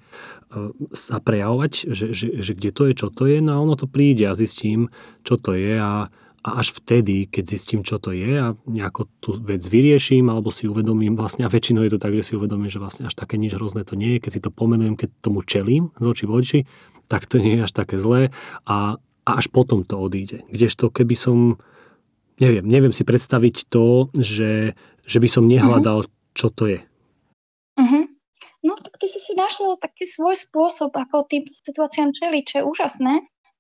[0.91, 3.87] sa prejavovať, že, že, že kde to je, čo to je, no a ono to
[3.87, 4.91] príde a zistím,
[5.23, 6.11] čo to je a
[6.47, 10.71] a až vtedy, keď zistím, čo to je a nejako tú vec vyrieším alebo si
[10.71, 13.59] uvedomím vlastne, a väčšinou je to tak, že si uvedomím, že vlastne až také nič
[13.59, 16.61] hrozné to nie je, keď si to pomenujem, keď tomu čelím z očí v oči,
[17.11, 18.31] tak to nie je až také zlé
[18.69, 20.47] a, a až potom to odíde.
[20.47, 21.59] Kdežto keby som,
[22.39, 26.15] neviem, neviem si predstaviť to, že, že by som nehľadal, uh-huh.
[26.39, 26.81] čo to je.
[27.81, 28.05] Uh-huh.
[28.63, 32.65] No tak ty si si našiel taký svoj spôsob, ako tým situáciám čeliť, čo je
[32.67, 33.15] úžasné.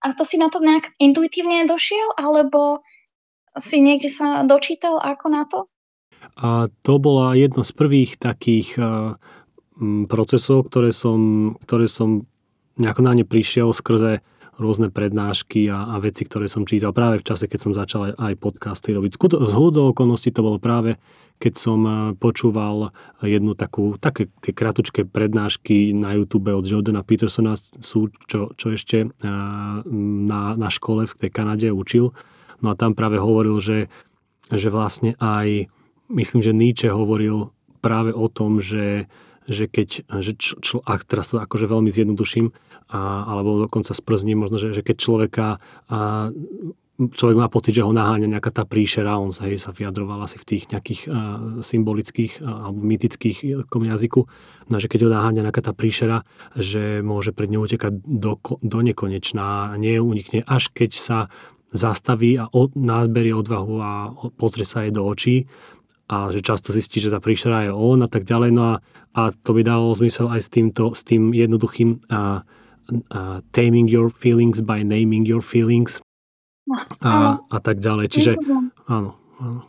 [0.05, 2.87] A to si na to nejak intuitívne došiel, alebo
[3.59, 5.67] si niekde sa dočítal ako na to?
[6.39, 8.79] A to bola jedno z prvých takých
[10.11, 12.27] procesov, ktoré som, ktoré som
[12.79, 14.23] nejako na ne prišiel skrze
[14.59, 18.13] rôzne prednášky a, a veci, ktoré som čítal práve v čase, keď som začal aj,
[18.19, 19.15] aj podcasty robiť.
[19.15, 20.99] Z hľudou okolností to bolo práve,
[21.39, 22.91] keď som eh, počúval
[23.23, 29.07] jednu takú, také tie kratučké prednášky na YouTube od Jordana Petersona, sú, čo, čo ešte
[29.07, 29.11] eh,
[30.27, 32.11] na, na škole v tej Kanade učil.
[32.59, 33.87] No a tam práve hovoril, že,
[34.51, 35.71] že vlastne aj,
[36.11, 39.07] myslím, že Nietzsche hovoril práve o tom, že,
[39.49, 42.53] že keď, že č, č, a teraz to akože veľmi zjednoduším,
[42.93, 45.47] a, alebo dokonca sprzním, možno, že, že keď človeka
[45.89, 46.31] a,
[46.99, 50.35] človek má pocit, že ho naháňa nejaká tá príšera, on sa, hej, sa vyjadroval asi
[50.37, 51.11] v tých nejakých a,
[51.63, 54.21] symbolických a, alebo mytických jazyku,
[54.69, 56.27] no, že keď ho naháňa nejaká tá príšera,
[56.59, 59.73] že môže pred ňou utekať do, do nekonečná.
[59.73, 61.19] A nie unikne, až keď sa
[61.73, 63.91] zastaví a od, náberie odvahu a
[64.41, 65.45] pozrie sa jej do očí
[66.09, 68.51] a že často zistí, že tá príšera je on a tak ďalej.
[68.57, 68.75] No a,
[69.13, 72.43] a to by dávalo zmysel aj s týmto, s tým jednoduchým a,
[73.13, 76.01] uh, taming your feelings by naming your feelings
[76.65, 78.09] no, a, a tak ďalej.
[78.09, 78.33] Čiže
[78.89, 79.61] áno, áno.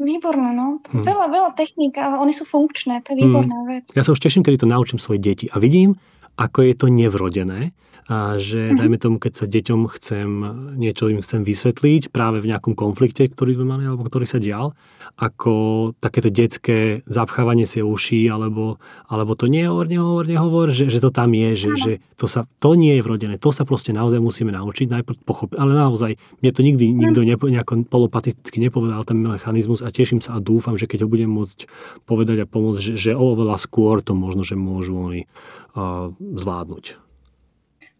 [0.00, 0.80] Výborné, no.
[0.92, 1.04] Hm.
[1.04, 3.22] Veľa, veľa techník a oni sú funkčné, to je hm.
[3.24, 3.66] výborná hm.
[3.68, 3.84] vec.
[3.96, 5.96] Ja sa už teším, kedy to naučím svoje deti a vidím,
[6.36, 7.72] ako je to nevrodené
[8.10, 8.76] a že, mhm.
[8.82, 10.28] dajme tomu, keď sa deťom chcem,
[10.74, 14.74] niečo im chcem vysvetliť práve v nejakom konflikte, ktorý sme mali, alebo ktorý sa dial,
[15.14, 21.14] ako takéto detské zapchávanie si uší, alebo, alebo to nehovor, nehovor, nehovor, že, že to
[21.14, 23.38] tam je, že, že to, sa, to nie je vrodené.
[23.38, 25.54] To sa proste naozaj musíme naučiť, najprv pochopiť.
[25.54, 30.34] Ale naozaj, mne to nikdy nikto nepo, nejako polopaticky nepovedal ten mechanizmus a teším sa
[30.34, 31.70] a dúfam, že keď ho budem môcť
[32.10, 35.30] povedať a pomôcť, že, že oveľa skôr to možno, že môžu oni
[35.78, 37.09] uh, zvládnuť.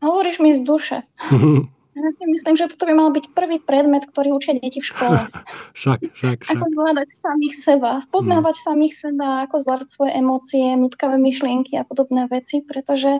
[0.00, 0.98] Hovoríš mi z duše.
[1.90, 5.26] Ja si myslím, že toto by mal byť prvý predmet, ktorý učia deti v škole.
[5.74, 6.54] však, však, však.
[6.54, 8.62] Ako zvládať samých seba, poznávať mm.
[8.62, 13.18] samých seba, ako zvládať svoje emócie, nutkavé myšlienky a podobné veci, pretože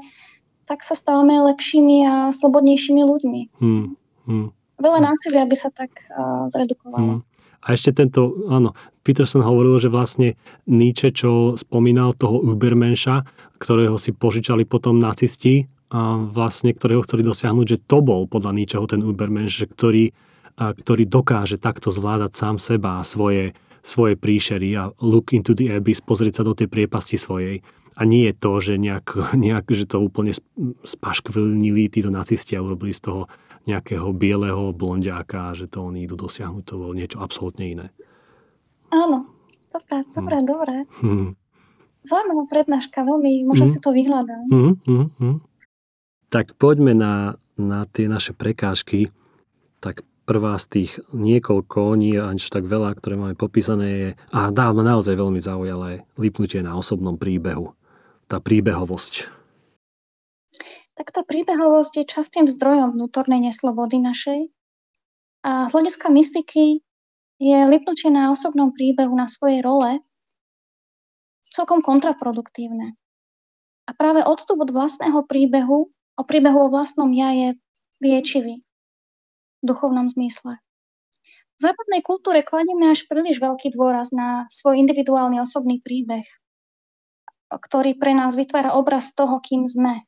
[0.71, 3.41] tak sa stávame lepšími a slobodnejšími ľuďmi.
[3.59, 3.87] Mm.
[4.31, 4.49] Mm.
[4.79, 7.21] Veľa násilia by sa tak uh, zredukovalo.
[7.21, 7.23] Mm.
[7.61, 8.73] A ešte tento, áno,
[9.05, 13.27] Peterson hovoril, že vlastne Nietzsche, čo spomínal toho Ubermenša,
[13.61, 15.69] ktorého si požičali potom nacisti
[16.31, 20.15] vlastne, ktorého chceli dosiahnuť, že to bol podľa ničoho ten Ubermensch, že ktorý,
[20.57, 25.99] ktorý dokáže takto zvládať sám seba a svoje, svoje príšery a look into the abyss,
[25.99, 27.67] pozrieť sa do tej priepasti svojej.
[27.99, 30.31] A nie je to, že, nejak, nejak, že to úplne
[30.87, 33.23] spaškvilnili títo nacisti a urobili z toho
[33.69, 37.87] nejakého bieleho blondiáka, že to oni idú dosiahnuť, to bolo niečo absolútne iné.
[38.89, 39.29] Áno,
[39.69, 40.47] dobré, dobré, hmm.
[40.49, 40.77] dobré.
[41.05, 41.29] Hmm.
[42.01, 43.75] Zaujímavá prednáška, veľmi, možno hmm.
[43.77, 44.45] si to vyhľadám.
[44.49, 45.37] Hmm, hmm, hmm.
[46.31, 49.11] Tak poďme na, na tie naše prekážky.
[49.83, 54.71] Tak prvá z tých niekoľko, nie až tak veľa, ktoré máme popísané je, a dá
[54.71, 57.75] ma naozaj veľmi zaujala, lipnutie na osobnom príbehu.
[58.31, 59.27] Tá príbehovosť.
[60.95, 64.55] Tak tá príbehovosť je častým zdrojom vnútornej neslobody našej.
[65.43, 66.79] A z hľadiska mystiky
[67.43, 69.99] je lipnutie na osobnom príbehu na svojej role
[71.43, 72.95] celkom kontraproduktívne.
[73.89, 75.91] A práve odstup od vlastného príbehu
[76.21, 77.49] o príbehu o vlastnom ja je
[78.05, 78.61] liečivý
[79.61, 80.61] v duchovnom zmysle.
[81.57, 86.25] V západnej kultúre kladieme až príliš veľký dôraz na svoj individuálny osobný príbeh,
[87.49, 90.05] ktorý pre nás vytvára obraz toho, kým sme.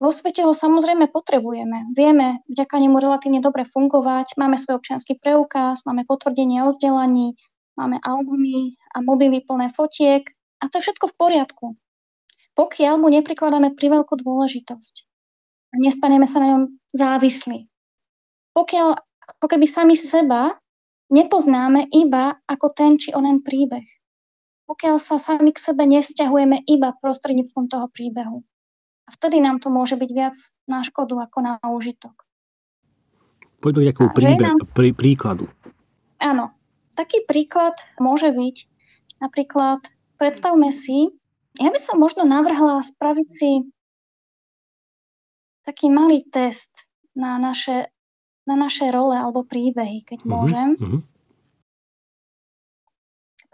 [0.00, 1.88] Vo svete ho samozrejme potrebujeme.
[1.96, 7.40] Vieme vďaka nemu relatívne dobre fungovať, máme svoj občianský preukaz, máme potvrdenie o vzdelaní,
[7.80, 10.28] máme albumy a mobily plné fotiek
[10.60, 11.66] a to je všetko v poriadku.
[12.54, 14.94] Pokiaľ mu neprikladáme priveľkú dôležitosť
[15.74, 16.62] a nestaneme sa na ňom
[16.94, 17.66] závislí.
[18.54, 18.88] Pokiaľ
[19.38, 20.54] ako keby sami seba
[21.10, 23.84] nepoznáme iba ako ten či onen príbeh.
[24.64, 28.40] Pokiaľ sa sami k sebe nevzťahujeme iba prostredníctvom toho príbehu.
[29.04, 32.24] A vtedy nám to môže byť viac na škodu ako na užitok.
[33.60, 34.58] Poďme k nejakému príbe- nám...
[34.72, 35.44] prí, príkladu.
[36.22, 36.54] Áno.
[36.94, 38.56] Taký príklad môže byť
[39.18, 39.82] napríklad,
[40.14, 41.10] predstavme si,
[41.58, 43.50] ja by som možno navrhla spraviť si
[45.62, 47.88] taký malý test na naše,
[48.44, 50.68] na naše role alebo príbehy, keď mm-hmm, môžem.
[50.76, 51.00] Mm-hmm.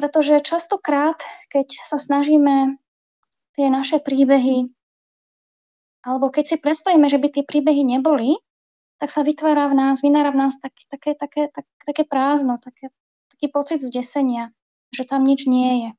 [0.00, 1.20] Pretože častokrát,
[1.52, 2.80] keď sa snažíme
[3.54, 4.72] tie naše príbehy
[6.00, 8.40] alebo keď si predstavíme, že by tie príbehy neboli,
[8.96, 12.88] tak sa vytvára v nás, vynára v nás tak, také, také, tak, také prázdno, také,
[13.32, 14.52] taký pocit zdesenia,
[14.92, 15.90] že tam nič nie je.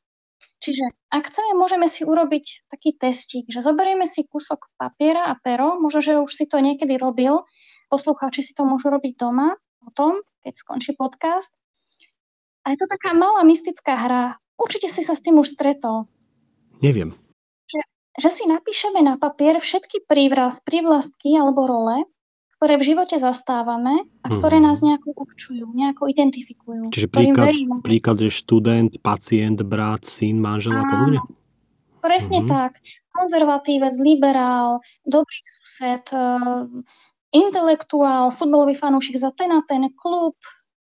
[0.61, 5.81] Čiže ak chceme, môžeme si urobiť taký testík, že zoberieme si kúsok papiera a pero,
[5.81, 7.49] možno, že už si to niekedy robil,
[7.89, 11.57] poslucháči si to môžu robiť doma, potom, keď skončí podcast.
[12.61, 14.37] A je to taká malá mystická hra.
[14.53, 16.05] Určite si sa s tým už stretol.
[16.85, 17.17] Neviem
[18.19, 22.03] že si napíšeme na papier všetky prívraz, prívlastky alebo role,
[22.61, 24.65] ktoré v živote zastávame a ktoré mm.
[24.69, 26.93] nás nejako určujú, nejako identifikujú.
[26.93, 31.25] Čiže príklad, príklad, že študent, pacient, brat, syn, manžel a podobne?
[32.05, 32.53] Presne mm-hmm.
[32.53, 32.77] tak.
[33.17, 36.69] Konzervatívec, liberál, dobrý sused, uh,
[37.33, 40.37] intelektuál, futbalový fanúšik za ten a ten klub,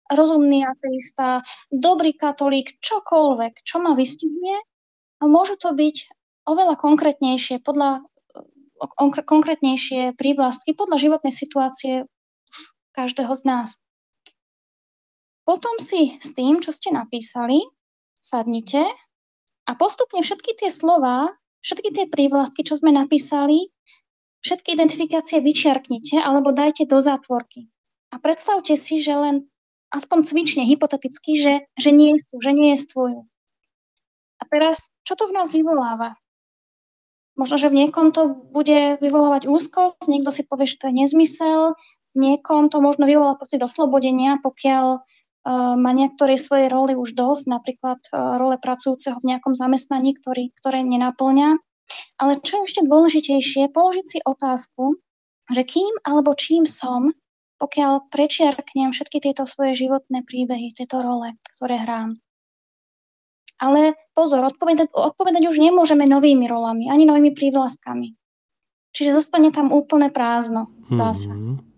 [0.07, 1.43] rozumný ateista,
[1.75, 4.63] dobrý katolík, čokoľvek, čo ma vystihuje.
[5.19, 6.07] A môžu to byť
[6.47, 8.07] oveľa konkrétnejšie, podľa,
[9.25, 12.07] konkrétnejšie prívlastky podľa životnej situácie
[12.95, 13.69] každého z nás.
[15.45, 17.61] Potom si s tým, čo ste napísali,
[18.17, 18.81] sadnite
[19.69, 21.29] a postupne všetky tie slova,
[21.61, 23.69] všetky tie prívlastky, čo sme napísali,
[24.41, 27.69] všetky identifikácie vyčiarknite alebo dajte do zátvorky.
[28.09, 29.45] A predstavte si, že len
[29.93, 33.19] aspoň cvične, hypoteticky, že, že nie sú, že nie je stvojú.
[34.41, 36.17] A teraz, čo to v nás vyvoláva?
[37.35, 41.75] Možno, že v niekom to bude vyvolávať úzkosť, niekto si povie, že to je nezmysel,
[41.75, 47.51] v niekom to možno vyvolá pocit oslobodenia, pokiaľ uh, má niektoré svoje roli už dosť,
[47.51, 51.59] napríklad uh, role pracujúceho v nejakom zamestnaní, ktorý, ktoré nenaplňa.
[52.17, 54.95] Ale čo je ešte dôležitejšie, položiť si otázku,
[55.51, 57.11] že kým alebo čím som,
[57.59, 62.15] pokiaľ prečiarknem všetky tieto svoje životné príbehy, tieto role, ktoré hrám.
[63.65, 68.13] Ale pozor, odpovedať, odpovedať už nemôžeme novými rolami, ani novými prívlastkami.
[68.93, 71.33] Čiže zostane tam úplne prázdno, zdá sa.
[71.33, 71.75] Mm-hmm.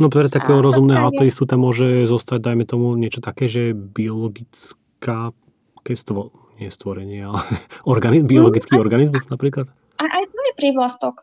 [0.00, 5.36] No pre takého a rozumného ateistu tam môže zostať, dajme tomu, niečo také, že biologická
[5.84, 7.40] kestvo, nie stvorenie, ale
[7.94, 9.68] organiz, biologický mm, organizmus napríklad?
[10.00, 11.22] A, aj to je prívlastok.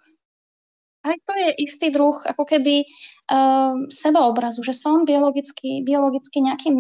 [1.00, 6.76] Aj to je istý druh ako keby uh, sebaobrazu, že som biologický, biologicky nejaký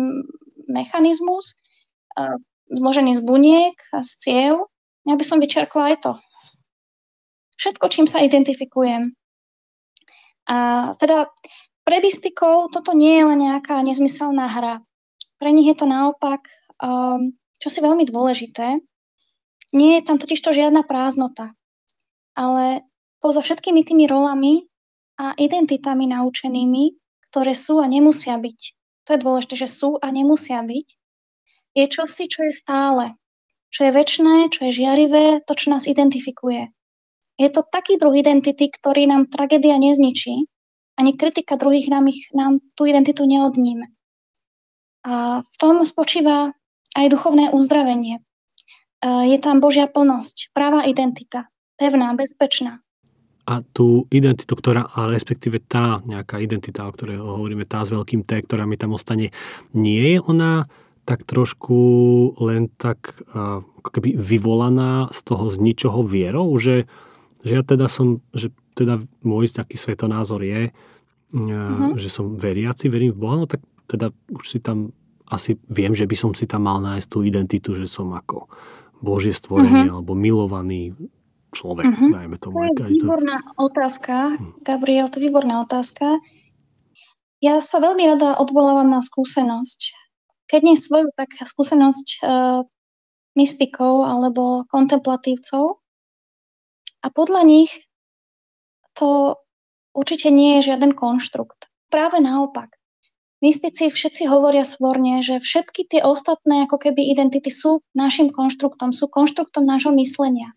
[0.68, 1.56] mechanizmus,
[2.20, 2.36] uh,
[2.70, 4.54] zložený z buniek a z ciev,
[5.06, 6.12] ja by som vyčerkla aj to.
[7.60, 9.12] Všetko, čím sa identifikujem.
[10.50, 10.58] A
[10.96, 11.28] teda
[11.84, 14.86] pre bystikov toto nie je len nejaká nezmyselná hra.
[15.42, 16.46] Pre nich je to naopak
[16.80, 18.80] um, čosi veľmi dôležité.
[19.74, 21.54] Nie je tam totiž to žiadna prázdnota.
[22.34, 22.88] Ale
[23.20, 24.70] poza všetkými tými rolami
[25.20, 26.96] a identitami naučenými,
[27.30, 28.60] ktoré sú a nemusia byť.
[29.06, 30.88] To je dôležité, že sú a nemusia byť
[31.78, 33.14] je čosi, čo je stále,
[33.70, 36.74] čo je väčšné, čo je žiarivé, to, čo nás identifikuje.
[37.40, 40.44] Je to taký druh identity, ktorý nám tragédia nezničí,
[41.00, 43.88] ani kritika druhých nám, ich, nám tú identitu neodníme.
[45.08, 46.52] A v tom spočíva
[47.00, 48.20] aj duchovné uzdravenie.
[49.00, 51.48] Je tam Božia plnosť, práva identita,
[51.80, 52.84] pevná, bezpečná.
[53.48, 58.28] A tú identitu, ktorá, a respektíve tá nejaká identita, o ktorej hovoríme, tá s veľkým
[58.28, 59.32] T, ktorá mi tam ostane,
[59.72, 60.68] nie je ona
[61.10, 61.82] tak trošku
[62.38, 66.86] len tak ako keby vyvolaná z toho z ničoho vierou, že,
[67.42, 70.70] že ja teda som, že teda môj taký svetonázor je,
[71.34, 71.98] uh-huh.
[71.98, 74.94] že som veriaci, verím v Boha, no tak teda už si tam
[75.26, 78.46] asi viem, že by som si tam mal nájsť tú identitu, že som ako
[79.02, 79.98] Božie stvorenie uh-huh.
[79.98, 80.94] alebo milovaný
[81.58, 82.14] človek, uh-huh.
[82.14, 82.54] dajme tomu.
[82.54, 83.66] To je výborná to...
[83.66, 84.62] otázka, hm.
[84.62, 86.22] Gabriel, to je výborná otázka.
[87.42, 89.99] Ja sa veľmi rada odvolávam na skúsenosť
[90.50, 92.66] keď nie svoju, tak skúsenosť uh,
[93.38, 95.78] mystikov alebo kontemplatívcov.
[97.00, 97.72] A podľa nich
[98.98, 99.40] to
[99.96, 101.70] určite nie je žiaden konštrukt.
[101.88, 102.76] Práve naopak.
[103.40, 109.08] Mystici všetci hovoria svorne, že všetky tie ostatné ako keby identity sú našim konštruktom, sú
[109.08, 110.52] konštruktom nášho myslenia.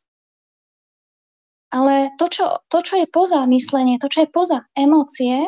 [1.71, 5.47] Ale to čo, to, čo je poza myslenie, to, čo je poza emócie,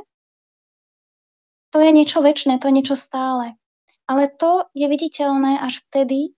[1.74, 3.58] to je niečo väčšie, to je niečo stále.
[4.04, 6.36] Ale to je viditeľné až vtedy,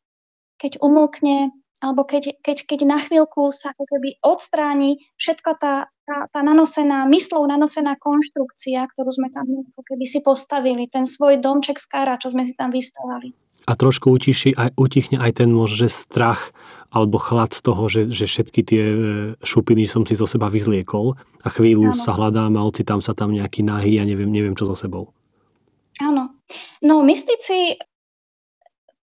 [0.56, 1.50] keď umlkne,
[1.82, 5.74] alebo keď, keď, keď na chvíľku sa ako keby odstráni všetka tá,
[6.08, 11.42] tá, tá nanosená, myslou nanosená konštrukcia, ktorú sme tam ako keby si postavili, ten svoj
[11.42, 13.34] domček z kára, čo sme si tam vystavali.
[13.66, 16.54] A trošku utiši, aj, utichne aj ten môže strach
[16.94, 18.96] alebo chlad z toho, že, že všetky tie e,
[19.42, 21.98] šupiny som si zo seba vyzliekol a chvíľu ano.
[21.98, 25.10] sa hľadám a ocitám sa tam nejaký nahý a neviem, neviem čo so sebou.
[25.98, 26.35] Áno.
[26.82, 27.78] No mystici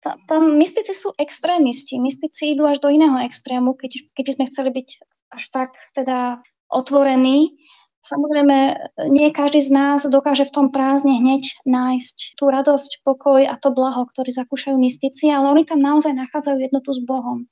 [0.00, 2.00] tam mystici sú extrémisti.
[2.00, 4.88] Mystici idú až do iného extrému, keď, keď sme chceli byť
[5.36, 6.40] až tak teda
[6.72, 7.52] otvorení.
[8.00, 8.80] Samozrejme,
[9.12, 13.76] nie každý z nás dokáže v tom prázdne hneď nájsť tú radosť, pokoj a to
[13.76, 17.44] blaho, ktorý zakúšajú mystici, ale oni tam naozaj nachádzajú jednotu s Bohom.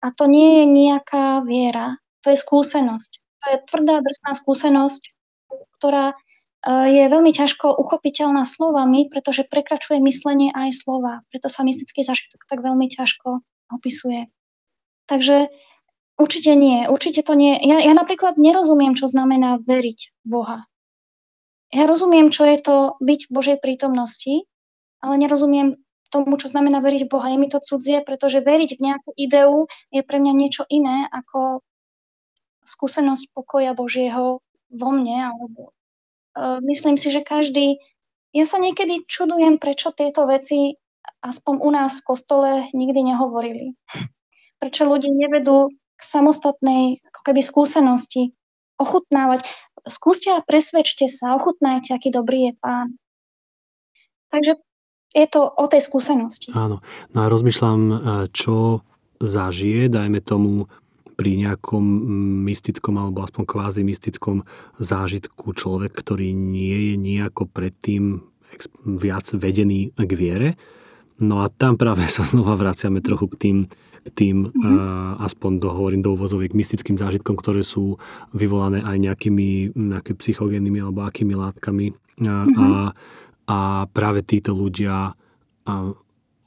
[0.00, 3.10] A to nie je nejaká viera, to je skúsenosť.
[3.44, 5.02] To je tvrdá, drsná skúsenosť,
[5.76, 6.16] ktorá
[6.66, 11.24] je veľmi ťažko uchopiteľná slovami, pretože prekračuje myslenie aj slova.
[11.32, 13.40] Preto sa mystický zážitok tak veľmi ťažko
[13.72, 14.28] opisuje.
[15.08, 15.48] Takže
[16.20, 17.56] určite nie, určite to nie.
[17.64, 20.68] Ja, ja napríklad nerozumiem, čo znamená veriť Boha.
[21.72, 24.44] Ja rozumiem, čo je to byť v Božej prítomnosti,
[25.00, 25.80] ale nerozumiem
[26.12, 27.32] tomu, čo znamená veriť Boha.
[27.32, 31.64] Je mi to cudzie, pretože veriť v nejakú ideu je pre mňa niečo iné ako
[32.68, 35.72] skúsenosť pokoja Božieho vo mne alebo
[36.38, 37.80] myslím si, že každý...
[38.30, 40.78] Ja sa niekedy čudujem, prečo tieto veci
[41.20, 43.74] aspoň u nás v kostole nikdy nehovorili.
[44.62, 48.32] Prečo ľudí nevedú k samostatnej ako keby skúsenosti,
[48.80, 49.44] ochutnávať.
[49.84, 52.88] Skúste a presvedčte sa, ochutnajte, aký dobrý je pán.
[54.30, 54.60] Takže
[55.10, 56.54] je to o tej skúsenosti.
[56.54, 56.84] Áno.
[57.10, 57.96] No a rozmýšľam, e,
[58.30, 58.86] čo
[59.18, 60.70] zažije, dajme tomu,
[61.20, 61.84] pri nejakom
[62.48, 64.48] mystickom alebo aspoň kvázi mystickom
[64.80, 68.24] zážitku človek, ktorý nie je nejako predtým
[68.88, 70.48] viac vedený k viere.
[71.20, 73.56] No a tam práve sa znova vraciame trochu k tým,
[74.00, 74.64] k tým mm-hmm.
[74.64, 78.00] uh, aspoň dohovorím do úvozoviek mystickým zážitkom, ktoré sú
[78.32, 81.92] vyvolané aj nejakými, nejakými psychogénnymi alebo akými látkami.
[82.16, 82.56] Uh, mm-hmm.
[82.56, 82.80] a,
[83.44, 83.58] a
[83.92, 85.92] práve títo ľudia uh,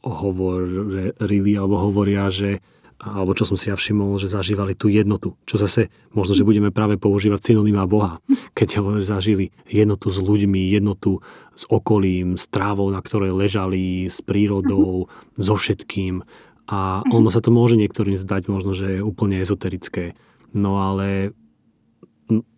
[0.01, 2.57] hovorili alebo hovoria, že
[3.03, 5.35] alebo čo som si ja všimol, že zažívali tú jednotu.
[5.43, 8.23] Čo zase možno, že budeme práve používať synonymá Boha.
[8.55, 11.19] Keď zažili jednotu s ľuďmi, jednotu
[11.51, 15.43] s okolím, s trávou, na ktorej ležali, s prírodou, mm-hmm.
[15.43, 16.23] so všetkým.
[16.71, 20.15] A ono sa to môže niektorým zdať možno, že je úplne ezoterické.
[20.55, 21.35] No ale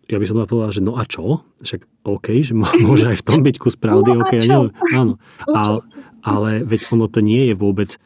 [0.06, 1.42] ja by som povedal, že no a čo?
[1.66, 4.62] Však OK, že môže aj v tom byť kus pravdy, no OK, ja
[4.94, 5.18] áno.
[5.58, 5.82] Ale,
[6.22, 7.98] ale veď ono to nie je vôbec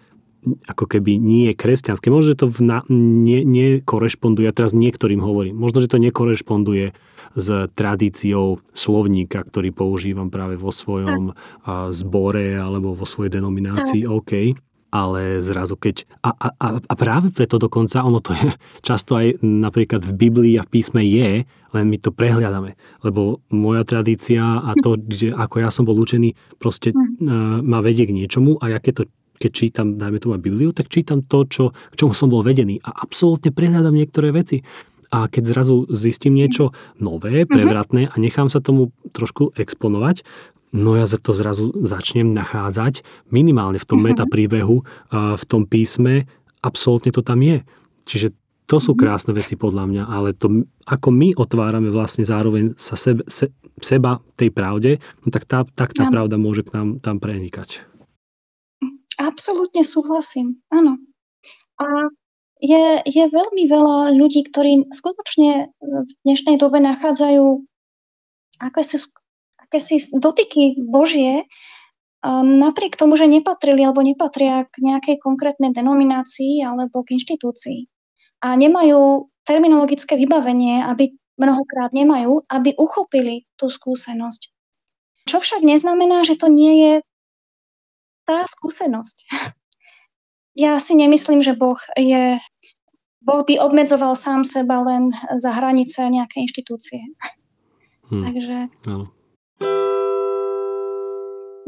[0.67, 2.09] ako keby nie je kresťanské.
[2.09, 6.97] Možno, že to v nie, nekorešponduje, ja teraz niektorým hovorím, možno, že to nekorešponduje
[7.31, 7.49] s
[7.79, 11.39] tradíciou slovníka, ktorý používam práve vo svojom
[11.95, 14.59] zbore alebo vo svojej denominácii, OK,
[14.91, 16.03] ale zrazu keď...
[16.27, 18.51] A, a, a práve preto dokonca, ono to je
[18.89, 22.75] často aj napríklad v Biblii a v písme je, len my to prehliadame.
[23.07, 28.05] Lebo moja tradícia a to, kde, ako ja som bol učený, proste uh, ma vedie
[28.11, 29.05] k niečomu a ja keď to
[29.41, 32.93] keď čítam, dajme tomu Bibliu, tak čítam to, čo, k čomu som bol vedený a
[32.93, 34.61] absolútne prehľadám niektoré veci.
[35.11, 37.49] A keď zrazu zistím niečo nové, mhm.
[37.49, 40.23] prevratné a nechám sa tomu trošku exponovať,
[40.77, 44.07] no ja to zrazu začnem nachádzať minimálne v tom mhm.
[44.13, 46.29] metapríbehu, v tom písme,
[46.61, 47.65] absolútne to tam je.
[48.05, 48.37] Čiže
[48.69, 49.01] to sú mhm.
[49.01, 53.51] krásne veci podľa mňa, ale to, ako my otvárame vlastne zároveň sa sebe, se,
[53.81, 57.90] seba tej pravde, no tak tá, tak tá pravda môže k nám tam prenikať.
[59.19, 61.01] Absolútne súhlasím, áno.
[61.81, 61.87] A
[62.61, 67.65] je, je veľmi veľa ľudí, ktorí skutočne v dnešnej dobe nachádzajú
[68.61, 68.97] akési,
[69.57, 71.49] akési dotyky Božie,
[72.45, 77.89] napriek tomu, že nepatrili alebo nepatria k nejakej konkrétnej denominácii alebo k inštitúcii.
[78.45, 84.53] A nemajú terminologické vybavenie, aby mnohokrát nemajú, aby uchopili tú skúsenosť.
[85.25, 86.95] Čo však neznamená, že to nie je
[88.31, 89.27] tá skúsenosť.
[90.55, 92.39] Ja si nemyslím, že Boh je
[93.21, 97.03] Boh by obmedzoval sám seba len za hranice nejakej inštitúcie.
[98.09, 98.25] Hmm.
[98.25, 98.57] Takže...
[98.89, 99.05] No.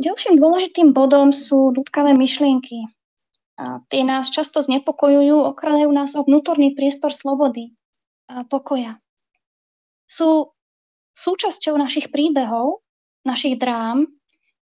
[0.00, 2.88] Ďalším dôležitým bodom sú ľudkavé myšlienky.
[3.60, 7.76] A tie nás často znepokojujú, okradajú nás o vnútorný priestor slobody
[8.32, 8.96] a pokoja.
[10.08, 10.56] Sú
[11.12, 12.80] súčasťou našich príbehov,
[13.28, 14.08] našich drám,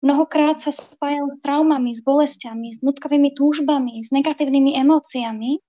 [0.03, 5.63] mnohokrát sa spájal s traumami, s bolestiami, s nutkavými túžbami, s negatívnymi emóciami.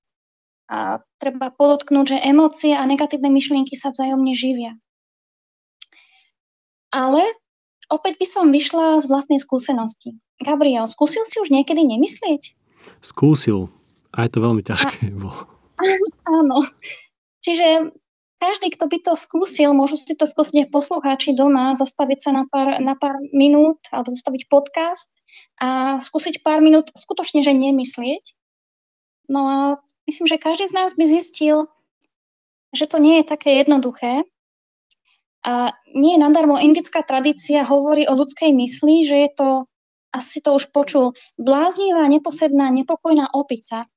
[0.70, 4.78] A treba podotknúť, že emócie a negatívne myšlienky sa vzájomne živia.
[6.94, 7.26] Ale
[7.90, 10.18] opäť by som vyšla z vlastnej skúsenosti.
[10.38, 12.54] Gabriel, skúsil si už niekedy nemyslieť?
[13.02, 13.74] Skúsil.
[14.14, 15.10] A je to veľmi ťažké.
[15.80, 15.84] A...
[16.30, 16.62] Áno.
[17.40, 17.96] Čiže
[18.40, 22.80] každý, kto by to skúsil, môžu si to skúsiť poslucháči doma, zastaviť sa na pár,
[22.80, 25.12] na pár minút alebo zastaviť podcast
[25.60, 28.34] a skúsiť pár minút skutočne, že nemyslieť.
[29.28, 29.58] No a
[30.08, 31.68] myslím, že každý z nás by zistil,
[32.72, 34.24] že to nie je také jednoduché.
[35.44, 39.50] A nie je nadarmo indická tradícia hovorí o ľudskej mysli, že je to,
[40.12, 43.88] asi to už počul, bláznivá, neposedná, nepokojná opica.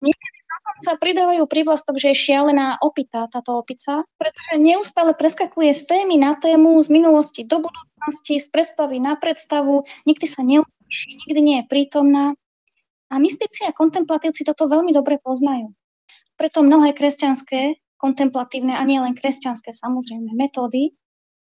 [0.00, 0.37] Niekedy
[0.76, 6.36] sa pridávajú prívlastok, že je šialená opita táto opica, pretože neustále preskakuje z témy na
[6.36, 11.68] tému, z minulosti do budúcnosti, z predstavy na predstavu, nikdy sa neučí, nikdy nie je
[11.70, 12.36] prítomná.
[13.08, 15.72] A mystici a kontemplatívci toto veľmi dobre poznajú.
[16.36, 20.94] Preto mnohé kresťanské, kontemplatívne a nie len kresťanské samozrejme metódy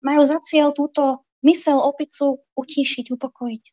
[0.05, 3.65] majú za cieľ túto mysel opicu utíšiť, upokojiť.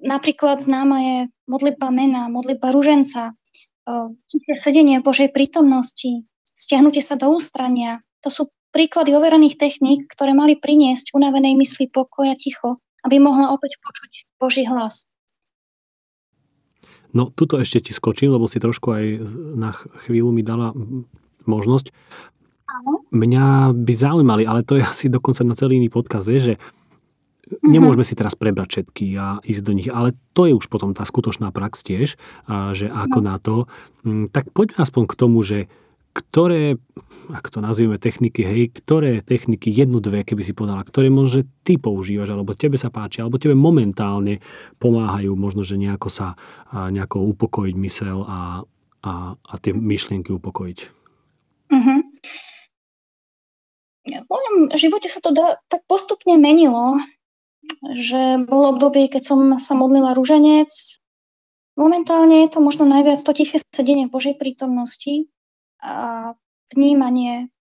[0.00, 3.36] napríklad známa je modlitba mena, modlitba ruženca,
[4.26, 8.02] tiché sedenie Božej prítomnosti, stiahnutie sa do ústrania.
[8.26, 8.42] To sú
[8.74, 14.66] príklady overených techník, ktoré mali priniesť unavenej mysli pokoja ticho, aby mohla opäť počuť Boží
[14.66, 15.08] hlas.
[17.16, 19.04] No, tuto ešte ti skočím, lebo si trošku aj
[19.56, 19.72] na
[20.04, 20.76] chvíľu mi dala
[21.48, 21.88] možnosť.
[22.66, 23.08] Áno.
[23.08, 26.54] Mňa by zaujímali, ale to je asi dokonca na celý iný podcast, vieš, že.
[27.62, 31.06] Nemôžeme si teraz prebrať všetky a ísť do nich, ale to je už potom tá
[31.06, 32.18] skutočná prax tiež,
[32.74, 33.26] že ako no.
[33.26, 33.70] na to.
[34.02, 35.70] Mm, tak poďme aspoň k tomu, že
[36.16, 36.80] ktoré,
[37.28, 41.76] ak to nazvieme techniky, hej, ktoré techniky, jednu, dve, keby si povedala, ktoré možno ty
[41.76, 44.40] používaš, alebo tebe sa páči, alebo tebe momentálne
[44.80, 46.34] pomáhajú možno, že nejako sa
[46.72, 48.64] nejako upokojiť mysel a,
[49.04, 50.78] a, a tie myšlienky upokojiť.
[51.70, 52.00] Uh-huh.
[54.06, 56.96] V mojom živote sa to da, tak postupne menilo
[57.94, 60.70] že bolo obdobie, keď som sa modlila rúženec.
[61.76, 65.28] Momentálne je to možno najviac to tiché sedenie v Božej prítomnosti
[65.84, 66.32] a
[66.72, 67.52] vnímanie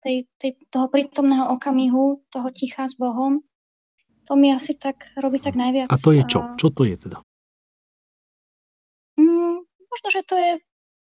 [0.00, 3.44] tej, tej, toho prítomného okamihu, toho ticha s Bohom.
[4.26, 5.92] To mi asi tak robí tak najviac.
[5.92, 6.40] A to je čo?
[6.58, 7.18] Čo to je teda?
[9.20, 10.50] Mm, možno, že to je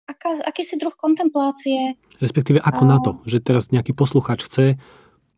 [0.07, 1.99] aká, akýsi druh kontemplácie.
[2.21, 2.89] Respektíve ako a...
[2.89, 4.79] na to, že teraz nejaký posluchač chce,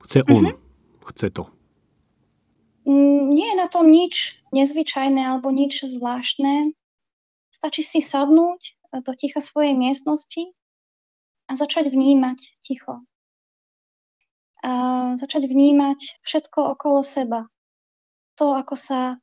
[0.04, 1.10] chce on, uh-huh.
[1.14, 1.50] chce to.
[2.84, 6.76] Mm, nie je na tom nič nezvyčajné alebo nič zvláštne.
[7.54, 10.52] Stačí si sadnúť e, do ticha svojej miestnosti
[11.48, 13.04] a začať vnímať ticho.
[14.64, 14.72] A
[15.16, 17.48] začať vnímať všetko okolo seba.
[18.40, 19.20] To, ako sa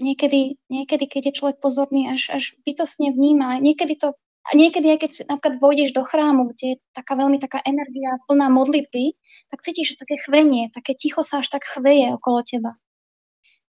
[0.00, 3.60] niekedy, niekedy keď je človek pozorný, až, až bytosne vníma.
[3.60, 7.62] Niekedy to a niekedy, aj keď napríklad vojdeš do chrámu, kde je taká veľmi taká
[7.62, 9.14] energia plná modlitby,
[9.46, 12.74] tak cítiš, také chvenie, také ticho sa až tak chveje okolo teba.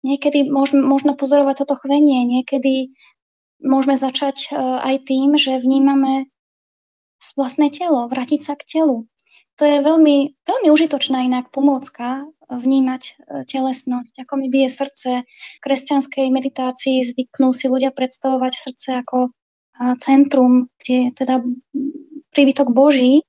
[0.06, 2.94] Niekedy môžeme, možno pozorovať toto chvenie, niekedy
[3.62, 6.30] môžeme začať uh, aj tým, že vnímame
[7.38, 9.06] vlastné telo, vrátiť sa k telu.
[9.60, 13.12] To je veľmi, veľmi užitočná inak pomôcka vnímať e,
[13.46, 15.22] telesnosť, ako mi bije srdce.
[15.22, 19.30] V kresťanskej meditácii zvyknú si ľudia predstavovať srdce ako
[19.98, 21.40] centrum, kde je teda
[22.32, 23.24] príbytok Boží,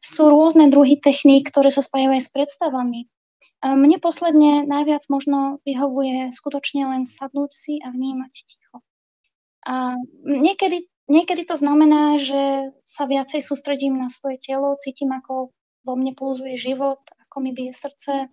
[0.00, 3.00] sú rôzne druhy techník, ktoré sa spájajú aj s predstavami.
[3.64, 8.84] Mne posledne najviac možno vyhovuje skutočne len sadnúť si a vnímať ticho.
[9.66, 15.50] A niekedy, niekedy to znamená, že sa viacej sústredím na svoje telo, cítim, ako
[15.82, 18.30] vo mne pulzuje život, ako mi bije srdce,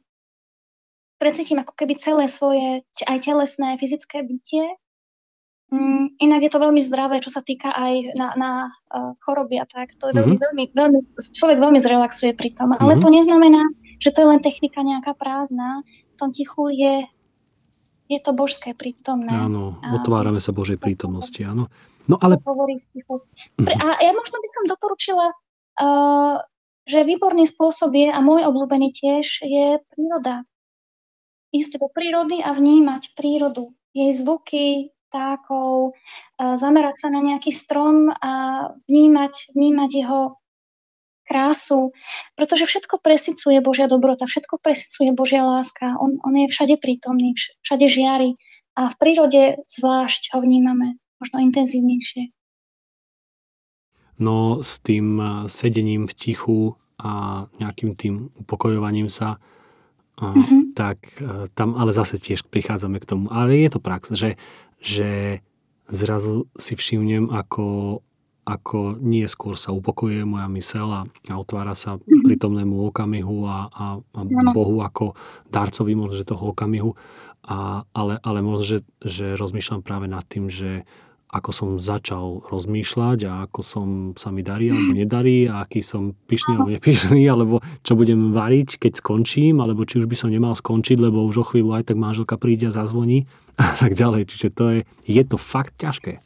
[1.17, 4.75] precítim ako keby celé svoje aj telesné, fyzické bytie
[5.73, 8.51] Mm, inak je to veľmi zdravé, čo sa týka aj na, na
[8.93, 9.97] uh, choroby a tak.
[9.97, 10.45] To je veľmi, mm-hmm.
[10.45, 10.99] veľmi, veľmi,
[11.33, 12.77] človek veľmi zrelaxuje pri tom.
[12.77, 13.01] Ale mm-hmm.
[13.01, 13.63] to neznamená,
[13.97, 15.81] že to je len technika nejaká prázdna.
[16.13, 17.09] V tom tichu je,
[18.05, 19.33] je to božské prítomné.
[19.33, 21.73] Áno, otvárame sa Božej prítomnosti, áno.
[22.05, 22.37] No ale...
[22.37, 23.65] Mm-hmm.
[23.65, 25.33] A ja možno by som doporučila,
[25.81, 26.37] uh,
[26.85, 30.45] že výborný spôsob je, a môj obľúbený tiež, je príroda.
[31.49, 35.93] Ísť do prírody a vnímať prírodu, jej zvuky, vtákov,
[36.41, 38.33] zamerať sa na nejaký strom a
[38.89, 40.41] vnímať, vnímať jeho
[41.29, 41.93] krásu,
[42.33, 45.95] pretože všetko presicuje Božia dobrota, všetko presicuje Božia láska.
[46.01, 48.35] On, on je všade prítomný, všade žiari
[48.73, 52.33] a v prírode zvlášť ho vnímame možno intenzívnejšie.
[54.19, 56.59] No s tým sedením v tichu
[57.01, 59.41] a nejakým tým upokojovaním sa,
[60.21, 60.77] mm-hmm.
[60.77, 63.27] tak e, tam ale zase tiež prichádzame k tomu.
[63.33, 64.37] Ale je to prax, že,
[64.83, 65.39] že
[65.87, 67.99] zrazu si všimnem, ako,
[68.43, 72.23] ako nie skôr sa upokojuje moja mysel a, a otvára sa mm-hmm.
[72.27, 74.19] prítomnému okamihu a, a, a
[74.51, 75.15] Bohu ako
[75.47, 76.91] darcovi možno, že toho okamihu,
[77.47, 80.83] a, ale, ale možno, že, že rozmýšľam práve nad tým, že
[81.33, 86.13] ako som začal rozmýšľať a ako som sa mi darí alebo nedarí a aký som
[86.29, 90.53] pyšný alebo nepyšný, alebo čo budem variť, keď skončím, alebo či už by som nemal
[90.53, 93.25] skončiť, lebo už o chvíľu aj tak manželka príde a zazvoní
[93.57, 94.29] a tak ďalej.
[94.29, 94.79] Čiže to je,
[95.09, 96.21] je to fakt ťažké.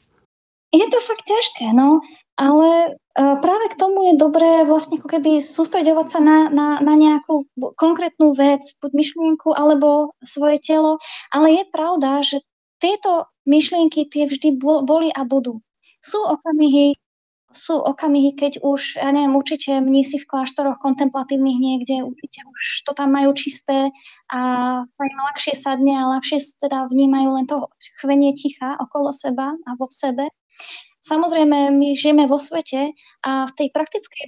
[0.75, 2.03] Je to fakt ťažké, no,
[2.35, 6.93] ale uh, práve k tomu je dobré vlastne ako keby sústredovať sa na, na, na
[6.99, 7.47] nejakú
[7.79, 10.99] konkrétnu vec, buď myšlienku alebo svoje telo,
[11.31, 12.43] ale je pravda, že
[12.77, 15.63] tieto myšlienky tie vždy boli a budú.
[16.03, 16.93] Sú okamihy,
[17.49, 22.91] sú okamihy, keď už, ja neviem, určite mnísi v kláštoroch kontemplatívnych niekde, určite už to
[22.91, 23.89] tam majú čisté
[24.27, 24.39] a
[24.83, 27.71] sa im ľahšie sadne a ľahšie teda vnímajú len to
[28.03, 30.27] chvenie ticha okolo seba a vo sebe.
[31.01, 32.91] Samozrejme, my žijeme vo svete
[33.23, 34.27] a v tej praktickej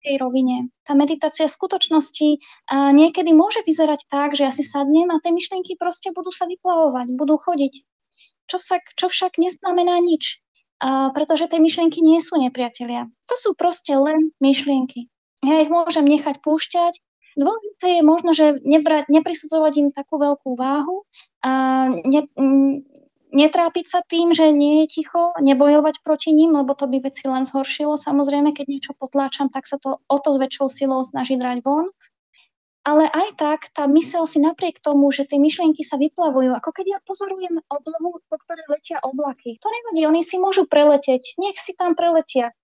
[0.00, 0.72] tej rovine.
[0.88, 2.40] Tá meditácia v skutočnosti
[2.72, 7.12] niekedy môže vyzerať tak, že ja si sadnem a tie myšlienky proste budú sa vyplavovať,
[7.20, 7.84] budú chodiť
[8.50, 10.42] čo však, čo však neznamená nič,
[10.82, 13.06] a pretože tie myšlienky nie sú nepriatelia.
[13.30, 15.06] To sú proste len myšlienky.
[15.46, 16.98] Ja ich môžem nechať púšťať.
[17.38, 21.06] Dôležité je možno, že nebrať, neprisudzovať im takú veľkú váhu
[21.46, 22.26] a ne,
[23.30, 27.46] netrápiť sa tým, že nie je ticho, nebojovať proti ním, lebo to by veci len
[27.46, 27.94] zhoršilo.
[27.94, 31.94] Samozrejme, keď niečo potláčam, tak sa to o to s väčšou silou snaží drať von.
[32.80, 36.86] Ale aj tak tá mysel si napriek tomu, že tie myšlienky sa vyplavujú, ako keď
[36.96, 39.60] ja pozorujem oblohu, po ktorej letia oblaky.
[39.60, 42.56] To nevadí, oni si môžu preletieť, nech si tam preletia.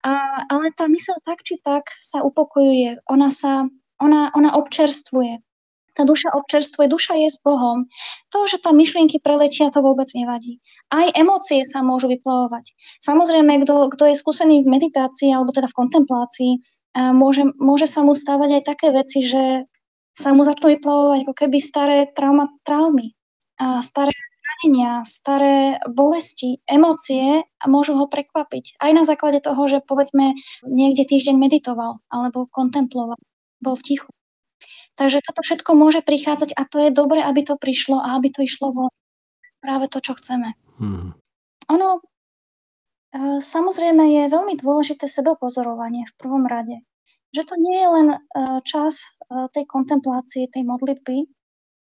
[0.00, 3.68] A, ale tá mysel tak či tak sa upokojuje, ona sa,
[4.00, 5.44] ona, ona občerstvuje.
[5.92, 7.84] Tá duša občerstvuje, duša je s Bohom.
[8.32, 10.64] To, že tam myšlienky preletia, to vôbec nevadí.
[10.88, 12.72] Aj emócie sa môžu vyplavovať.
[13.04, 16.52] Samozrejme, kto, kto je skúsený v meditácii alebo teda v kontemplácii,
[16.90, 19.70] a môže, môže sa mu stávať aj také veci, že
[20.10, 23.14] sa mu začnú vyplavovať ako keby staré trauma, traumy,
[23.60, 28.80] a staré zranenia, staré bolesti, emócie a môžu ho prekvapiť.
[28.80, 30.32] Aj na základe toho, že povedzme
[30.64, 33.20] niekde týždeň meditoval alebo kontemploval,
[33.60, 34.10] bol v tichu.
[34.96, 38.40] Takže toto všetko môže prichádzať a to je dobre, aby to prišlo a aby to
[38.42, 38.84] išlo vo
[39.60, 40.56] práve to, čo chceme.
[40.80, 41.12] Hmm.
[41.68, 42.00] Ono
[43.40, 46.86] Samozrejme je veľmi dôležité sebepozorovanie v prvom rade.
[47.34, 48.18] Že to nie je len e,
[48.66, 51.30] čas e, tej kontemplácie, tej modlitby,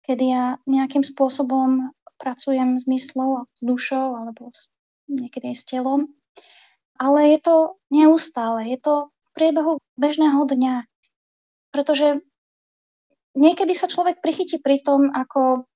[0.03, 4.51] kedy ja nejakým spôsobom pracujem s myslou, s dušou alebo
[5.11, 6.11] niekedy aj s telom,
[6.99, 7.55] ale je to
[7.91, 10.87] neustále, je to v priebehu bežného dňa.
[11.75, 12.23] Pretože
[13.35, 15.67] niekedy sa človek prichytí pri tom, ako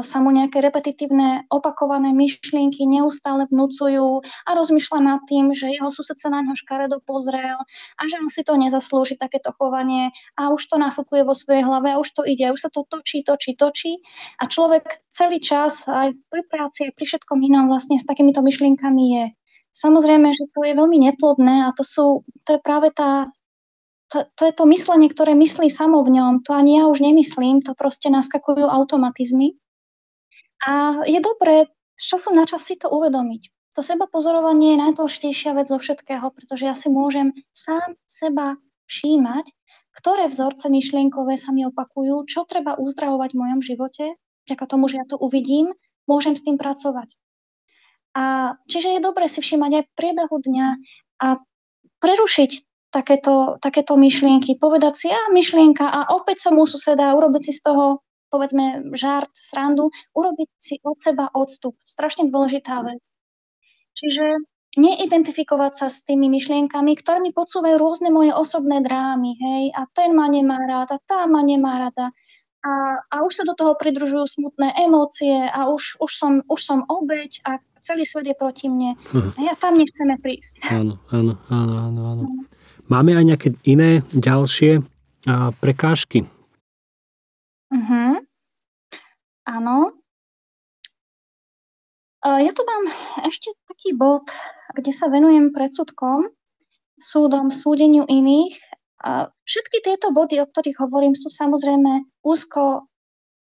[0.00, 6.14] sa mu nejaké repetitívne, opakované myšlienky neustále vnúcujú a rozmýšľa nad tým, že jeho sused
[6.14, 7.58] sa na ňo škaredo pozrel
[7.98, 11.90] a že on si to nezaslúži, takéto chovanie a už to nafúkuje vo svojej hlave
[11.90, 13.98] a už to ide, už sa to točí, točí, točí
[14.38, 19.04] a človek celý čas aj pri práci, aj pri všetkom inom vlastne s takýmito myšlienkami
[19.18, 19.24] je.
[19.76, 23.28] Samozrejme, že to je veľmi neplodné a to, sú, to je práve tá
[24.16, 26.40] to, to je to myslenie, ktoré myslí samo v ňom.
[26.48, 29.60] To ani ja už nemyslím, to proste naskakujú automatizmy.
[30.64, 31.68] A je dobré
[32.00, 33.52] z času na čas si to uvedomiť.
[33.76, 38.56] To seba pozorovanie je najdôležitejšia vec zo všetkého, pretože ja si môžem sám seba
[38.88, 39.52] všímať,
[40.00, 44.16] ktoré vzorce myšlienkové sa mi opakujú, čo treba uzdravovať v mojom živote,
[44.48, 45.76] vďaka tomu, že ja to uvidím,
[46.08, 47.12] môžem s tým pracovať.
[48.16, 50.68] A čiže je dobre si všímať aj priebehu dňa
[51.20, 51.26] a
[52.00, 52.50] prerušiť
[52.96, 57.60] takéto, takéto myšlienky, povedať si, a myšlienka a opäť som u suseda, urobiť si z
[57.60, 58.00] toho,
[58.32, 61.76] povedzme, žart, srandu, urobiť si od seba odstup.
[61.84, 63.12] Strašne dôležitá vec.
[63.92, 64.24] Čiže
[64.76, 70.16] neidentifikovať sa s tými myšlienkami, ktoré mi podsúvajú rôzne moje osobné drámy, hej, a ten
[70.16, 72.12] ma nemá rád, a tá ma nemá rada.
[72.66, 76.82] A, a už sa do toho pridružujú smutné emócie a už, už, som, už som
[76.90, 78.98] obeď a celý svet je proti mne.
[79.14, 79.38] Hm.
[79.38, 80.58] A ja tam nechceme prísť.
[80.74, 82.00] Áno, áno, áno, áno.
[82.02, 82.24] áno.
[82.86, 84.78] Máme aj nejaké iné ďalšie
[85.58, 86.22] prekážky?
[87.74, 88.14] Uh-huh.
[89.42, 89.90] Áno.
[92.22, 92.84] Ja tu mám
[93.26, 94.30] ešte taký bod,
[94.74, 96.30] kde sa venujem predsudkom,
[96.94, 98.54] súdom, súdeniu iných.
[99.46, 102.86] Všetky tieto body, o ktorých hovorím, sú samozrejme úzko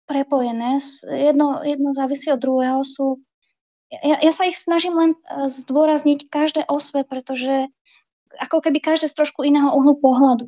[0.07, 0.79] prepojené.
[1.11, 2.83] Jedno, jedno závisí od druhého.
[2.87, 3.19] Sú,
[3.91, 7.73] ja, ja sa ich snažím len e, zdôrazniť každé osve, pretože
[8.39, 10.45] ako keby každé z trošku iného uhlu pohľadu.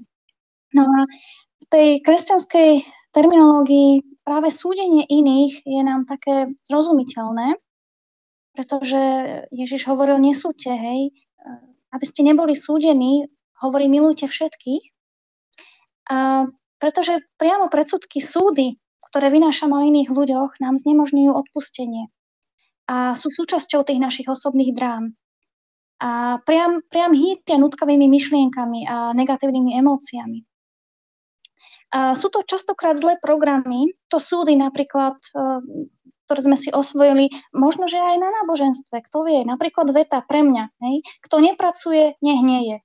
[0.76, 1.00] No a
[1.58, 2.84] v tej kresťanskej
[3.16, 7.58] terminológii práve súdenie iných je nám také zrozumiteľné,
[8.54, 9.02] pretože
[9.54, 11.02] Ježiš hovoril, nesúďte, hej,
[11.94, 13.30] aby ste neboli súdení,
[13.64, 14.84] hovorí, milujte všetkých.
[16.12, 18.78] A pretože priamo predsudky súdy,
[19.10, 22.14] ktoré vynášame o iných ľuďoch, nám znemožňujú odpustenie
[22.88, 25.12] a sú súčasťou tých našich osobných drám.
[25.98, 30.46] A priam, priam hýtia nutkavými myšlienkami a negatívnymi emóciami.
[32.14, 35.40] Sú to častokrát zlé programy, to súdy napríklad, e,
[36.28, 40.68] ktoré sme si osvojili, možno, že aj na náboženstve, kto vie, napríklad veta pre mňa,
[40.84, 42.84] hej, kto nepracuje, nehnieje.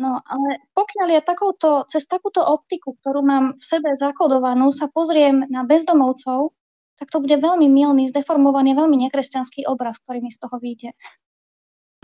[0.00, 5.44] No ale pokiaľ ja takouto, cez takúto optiku, ktorú mám v sebe zakodovanú, sa pozriem
[5.52, 6.56] na bezdomovcov,
[6.96, 10.96] tak to bude veľmi milný, zdeformovaný, veľmi nekresťanský obraz, ktorý mi z toho vyjde.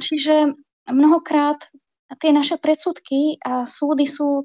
[0.05, 0.53] Čiže
[0.89, 1.73] mnohokrát
[2.21, 4.45] tie naše predsudky a súdy sú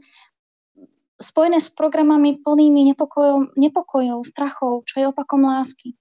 [1.20, 6.00] spojené s programami plnými nepokojov, nepokojov, strachov, čo je opakom lásky.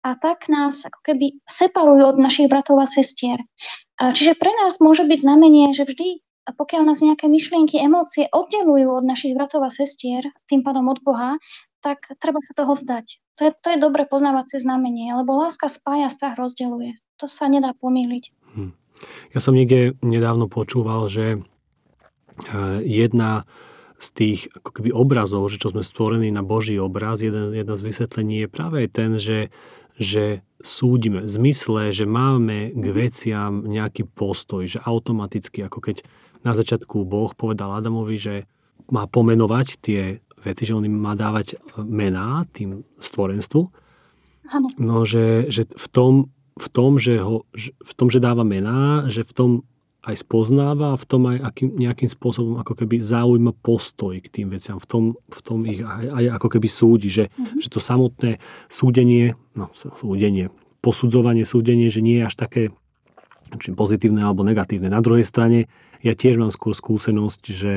[0.00, 3.40] A tak nás ako keby separujú od našich bratov a sestier.
[4.00, 6.24] Čiže pre nás môže byť znamenie, že vždy,
[6.56, 11.36] pokiaľ nás nejaké myšlienky, emócie oddelujú od našich bratov a sestier, tým pádom od Boha,
[11.84, 13.20] tak treba sa toho vzdať.
[13.40, 16.96] To je, to je dobre poznávacie znamenie, lebo láska spája, strach rozdeluje.
[17.20, 18.24] To sa nedá pomýliť.
[18.56, 18.72] Hm.
[19.32, 21.38] Ja som niekde nedávno počúval, že e,
[22.84, 23.48] jedna
[24.00, 27.84] z tých ako keby obrazov, že čo sme stvorení na Boží obraz, jeden, jedna z
[27.84, 29.52] vysvetlení je práve aj ten, že,
[30.00, 36.04] že súdime v zmysle, že máme k veciam nejaký postoj, že automaticky, ako keď
[36.40, 38.34] na začiatku Boh povedal Adamovi, že
[38.88, 43.68] má pomenovať tie veci, že on im má dávať mená tým stvorenstvu.
[44.50, 44.68] Ano.
[44.80, 46.12] No, že, že v tom,
[46.60, 47.48] v tom, že, ho,
[47.80, 49.50] v tom, že dáva mená, že v tom
[50.00, 54.48] aj spoznáva a v tom aj akým, nejakým spôsobom ako keby zaujíma postoj k tým
[54.48, 57.60] veciam, v tom, v tom ich aj, aj ako keby súdi, že, mm-hmm.
[57.60, 58.40] že to samotné
[58.72, 60.48] súdenie, no súdenie,
[60.80, 62.62] posudzovanie, súdenie, že nie je až také
[63.60, 64.88] či pozitívne alebo negatívne.
[64.88, 65.66] Na druhej strane
[66.00, 67.74] ja tiež mám skôr skúsenosť, že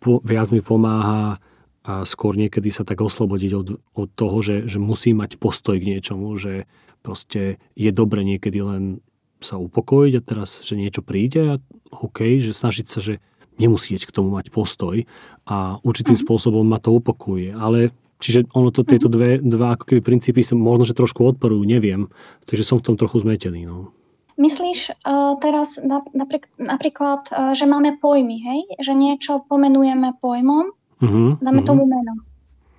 [0.00, 1.42] po, viac mi pomáha
[1.86, 5.86] a skôr niekedy sa tak oslobodiť od, od toho, že, že musí mať postoj k
[5.96, 6.66] niečomu, že
[7.06, 8.98] proste je dobre niekedy len
[9.38, 11.62] sa upokojiť a teraz, že niečo príde a
[11.94, 13.22] OK, že snažiť sa, že
[13.62, 15.06] nemusieť k tomu mať postoj
[15.46, 16.26] a určitým uh-huh.
[16.26, 17.54] spôsobom ma to upokuje.
[17.54, 19.14] Ale čiže ono to, tieto mhm.
[19.14, 22.10] dve, dva ako keby princípy som možno, že trošku odporujú, neviem.
[22.48, 23.68] Takže som v tom trochu zmetený.
[23.68, 23.94] No.
[24.36, 25.80] Myslíš uh, teraz
[26.12, 28.60] napríklad, napríklad uh, že máme pojmy, hej?
[28.84, 31.68] Že niečo pomenujeme pojmom, uh-huh, dáme uh-huh.
[31.68, 32.20] tomu meno.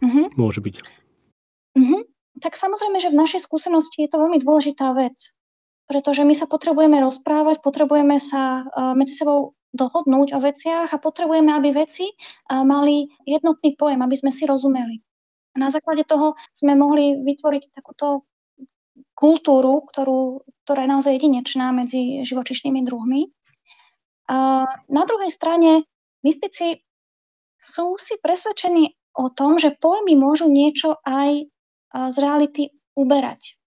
[0.05, 0.29] Uh-huh.
[0.37, 0.75] Môže byť.
[1.81, 2.05] Uh-huh.
[2.37, 5.33] Tak samozrejme, že v našej skúsenosti je to veľmi dôležitá vec
[5.87, 11.47] pretože my sa potrebujeme rozprávať, potrebujeme sa uh, medzi sebou dohodnúť o veciach a potrebujeme,
[11.55, 14.99] aby veci uh, mali jednotný pojem, aby sme si rozumeli.
[15.55, 18.27] Na základe toho sme mohli vytvoriť takúto
[19.17, 23.33] kultúru, ktorú, ktorá je naozaj jedinečná medzi živočišnými druhmi.
[24.29, 25.87] A na druhej strane
[26.21, 26.83] mystici
[27.57, 31.49] sú si presvedčení o tom, že pojmy môžu niečo aj
[31.93, 33.57] z reality uberať.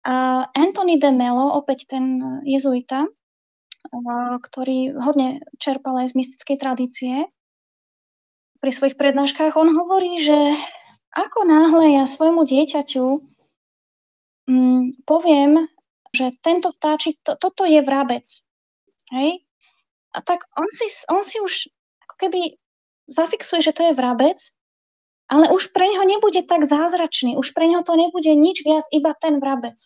[0.00, 3.04] A Anthony de Mello, opäť ten jezuita,
[4.40, 7.14] ktorý hodne čerpal aj z mystickej tradície,
[8.60, 10.36] pri svojich prednáškach, on hovorí, že
[11.16, 13.06] ako náhle ja svojmu dieťaťu
[14.46, 15.64] mm, poviem,
[16.12, 18.22] že tento vtáčik, to, toto je vrabec.
[19.10, 19.42] Hej?
[20.12, 21.72] A tak on si, on si už
[22.04, 22.40] ako keby
[23.08, 24.38] zafixuje, že to je vrabec,
[25.30, 29.14] ale už pre neho nebude tak zázračný, už pre neho to nebude nič viac, iba
[29.14, 29.78] ten vrabec.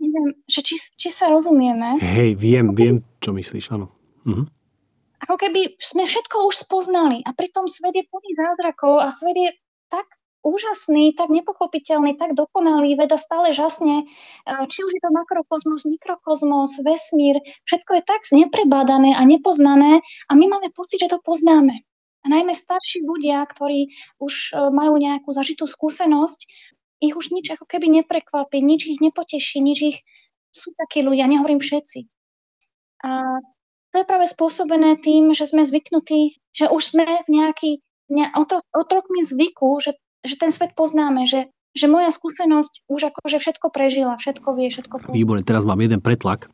[0.00, 2.00] Neviem, že či, či sa rozumieme.
[2.00, 3.92] Hej, viem, viem, čo myslíš, áno.
[4.24, 4.48] Mhm.
[5.20, 9.52] Ako keby sme všetko už spoznali a pritom svet je plný zázrakov a svet je
[9.92, 10.08] tak
[10.40, 14.08] úžasný, tak nepochopiteľný, tak dokonalý, veda stále žasne,
[14.48, 20.44] či už je to makrokozmos, mikrokozmos, vesmír, všetko je tak neprebádané a nepoznané a my
[20.48, 21.84] máme pocit, že to poznáme.
[22.20, 23.90] A najmä starší ľudia, ktorí
[24.20, 26.46] už e, majú nejakú zažitú skúsenosť,
[27.00, 29.98] ich už nič ako keby neprekvapí, nič ich nepoteší, nič ich...
[30.50, 32.10] Sú takí ľudia, nehovorím všetci.
[33.06, 33.38] A
[33.94, 37.70] to je práve spôsobené tým, že sme zvyknutí, že už sme v nejaký,
[38.10, 39.94] ne, otrok, otrokmi zvyku, že,
[40.26, 44.94] že ten svet poznáme, že, že moja skúsenosť už akože všetko prežila, všetko vie, všetko
[45.06, 45.14] pozná.
[45.14, 46.50] Výborne, teraz mám jeden pretlak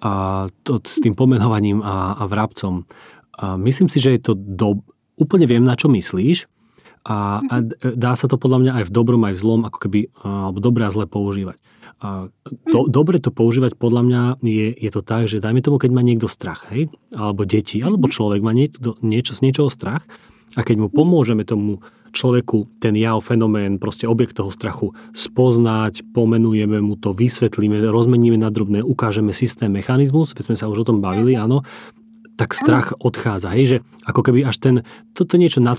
[0.00, 2.88] a to, s tým pomenovaním a, a vrabcom.
[3.36, 4.80] A myslím si, že je to do...
[5.20, 6.48] Úplne viem, na čo myslíš,
[7.00, 7.56] A, a
[7.96, 10.84] dá sa to podľa mňa aj v dobrom, aj v zlom, ako keby, alebo dobre
[10.84, 11.56] a zle používať.
[12.00, 12.32] A
[12.68, 12.88] to, mhm.
[12.88, 16.28] dobre to používať podľa mňa je, je to tak, že dajme tomu, keď má niekto
[16.28, 18.12] strach, hej, alebo deti, alebo mhm.
[18.12, 20.04] človek má niekto, niečo z niečoho strach
[20.56, 26.82] a keď mu pomôžeme tomu človeku ten jav, fenomén, proste objekt toho strachu spoznať, pomenujeme
[26.82, 30.98] mu to, vysvetlíme, rozmeníme na drobné, ukážeme systém, mechanizmus, veď sme sa už o tom
[30.98, 31.62] bavili, áno,
[32.40, 33.52] tak strach odchádza.
[33.52, 33.76] Hej, že
[34.08, 34.74] ako keby až ten,
[35.12, 35.76] toto niečo nad,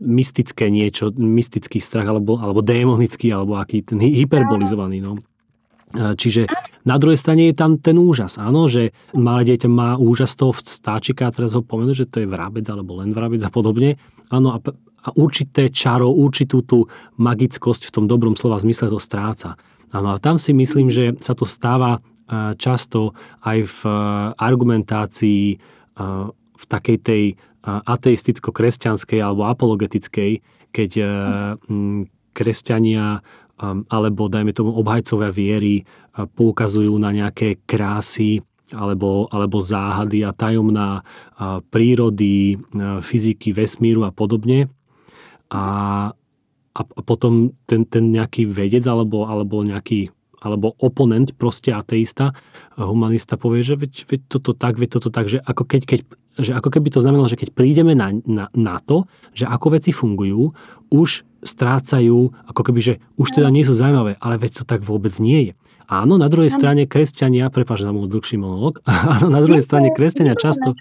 [0.00, 5.04] mystické niečo, mystický strach, alebo, alebo démonický, alebo aký ten hyperbolizovaný.
[5.04, 5.20] No.
[5.92, 6.48] E, čiže
[6.88, 11.28] na druhej strane je tam ten úžas, áno, že malé dieťa má úžas toho vstáčika,
[11.28, 14.00] a teraz ho pomenú, že to je vrabec alebo len vrabec a podobne.
[14.32, 14.58] Áno, a,
[15.04, 16.88] a určité čaro, určitú tú
[17.20, 19.60] magickosť v tom dobrom slova zmysle to stráca.
[19.92, 22.00] Áno, a tam si myslím, že sa to stáva e,
[22.56, 23.12] často
[23.44, 23.92] aj v e,
[24.36, 27.22] argumentácii v takej tej
[27.66, 30.40] ateisticko-kresťanskej alebo apologetickej,
[30.70, 30.90] keď
[32.32, 33.18] kresťania
[33.90, 35.82] alebo dajme tomu obhajcovia viery
[36.14, 38.38] poukazujú na nejaké krásy
[38.70, 41.02] alebo, alebo záhady a tajomná
[41.74, 42.60] prírody,
[43.02, 44.70] fyziky, vesmíru a podobne.
[45.50, 45.64] A,
[46.76, 52.30] a potom ten, ten nejaký vedec alebo, alebo nejaký alebo oponent, proste ateista,
[52.86, 56.00] humanista povie, že veď, veď toto tak, veď toto tak, že ako, keď, keď,
[56.38, 59.90] že ako keby to znamenalo, že keď prídeme na, na, na to, že ako veci
[59.90, 60.54] fungujú,
[60.94, 65.14] už strácajú, ako keby, že už teda nie sú zaujímavé, ale veď to tak vôbec
[65.22, 65.52] nie je.
[65.88, 68.84] Áno, na druhej strane kresťania, prepáč za môj dlhší monolog,
[69.18, 70.76] áno, na druhej strane kresťania často,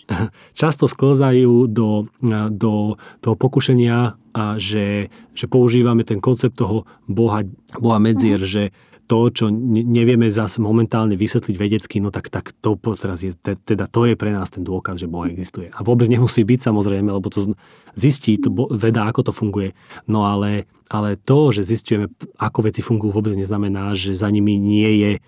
[0.60, 2.10] často sklzajú do,
[2.50, 4.18] do toho pokušenia,
[4.58, 7.46] že, že používame ten koncept toho Boha,
[7.78, 8.74] Boha medzier, že
[9.08, 14.04] to, čo nevieme zase momentálne vysvetliť vedecky, no tak, tak to teraz je, teda to
[14.04, 15.72] je pre nás ten dôkaz, že Boh existuje.
[15.72, 17.56] A vôbec nemusí byť samozrejme, lebo to
[17.96, 19.72] zistí to veda, ako to funguje.
[20.04, 24.90] No ale, ale to, že zistujeme, ako veci fungujú, vôbec neznamená, že za nimi nie
[25.00, 25.20] je e,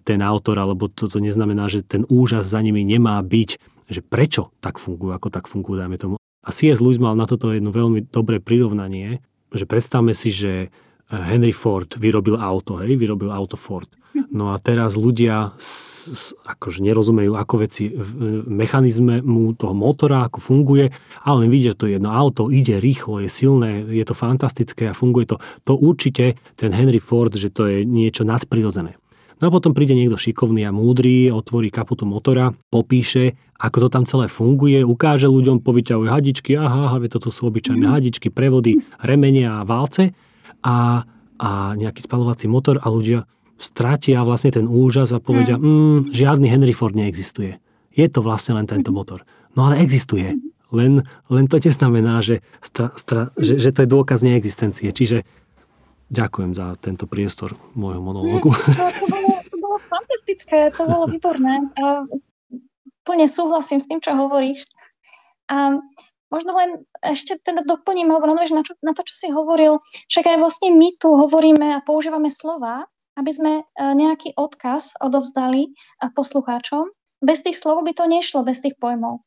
[0.00, 3.50] ten autor, alebo to, to neznamená, že ten úžas za nimi nemá byť,
[3.92, 6.14] že prečo tak fungujú, ako tak fungujú, dajme tomu.
[6.40, 6.80] A C.S.
[6.80, 9.20] Lewis mal na toto jedno veľmi dobré prirovnanie,
[9.52, 10.72] že predstavme si, že
[11.10, 13.90] Henry Ford vyrobil auto, hej, vyrobil auto Ford.
[14.30, 15.70] No a teraz ľudia s,
[16.10, 20.90] s, akože nerozumejú, ako veci v mechanizme mu toho motora, ako funguje,
[21.26, 24.90] ale len vidia, že to je jedno auto, ide rýchlo, je silné, je to fantastické
[24.90, 25.36] a funguje to.
[25.66, 28.98] To určite ten Henry Ford, že to je niečo nadprirodzené.
[29.40, 34.04] No a potom príde niekto šikovný a múdry, otvorí kaputu motora, popíše, ako to tam
[34.04, 37.94] celé funguje, ukáže ľuďom, povyťahuje hadičky, aha, aha, toto sú obyčajné mhm.
[37.94, 40.12] hadičky, prevody, remenia a válce
[40.64, 41.04] a,
[41.40, 43.24] a nejaký spalovací motor a ľudia
[43.60, 45.64] stratia vlastne ten úžas a povedia, mm.
[45.64, 47.60] Mm, žiadny Henry Ford neexistuje.
[47.92, 49.22] Je to vlastne len tento motor.
[49.52, 50.40] No ale existuje.
[50.70, 54.94] Len, len to neznamená, že, stra, stra, že, že to je dôkaz neexistencie.
[54.94, 55.26] Čiže
[56.14, 58.54] ďakujem za tento priestor môjho monológu.
[58.54, 61.74] To, to, bolo, to bolo fantastické, to bolo výborné.
[63.02, 64.62] Plne súhlasím s tým, čo hovoríš.
[65.50, 65.82] A
[66.30, 70.38] Možno len ešte teda doplním, alebo nadviež na, na to, čo si hovoril, však aj
[70.38, 72.86] vlastne my tu hovoríme a používame slova,
[73.18, 75.70] aby sme e, nejaký odkaz odovzdali e,
[76.14, 76.86] poslucháčom.
[77.20, 79.20] Bez tých slov by to nešlo, bez tých pojmov.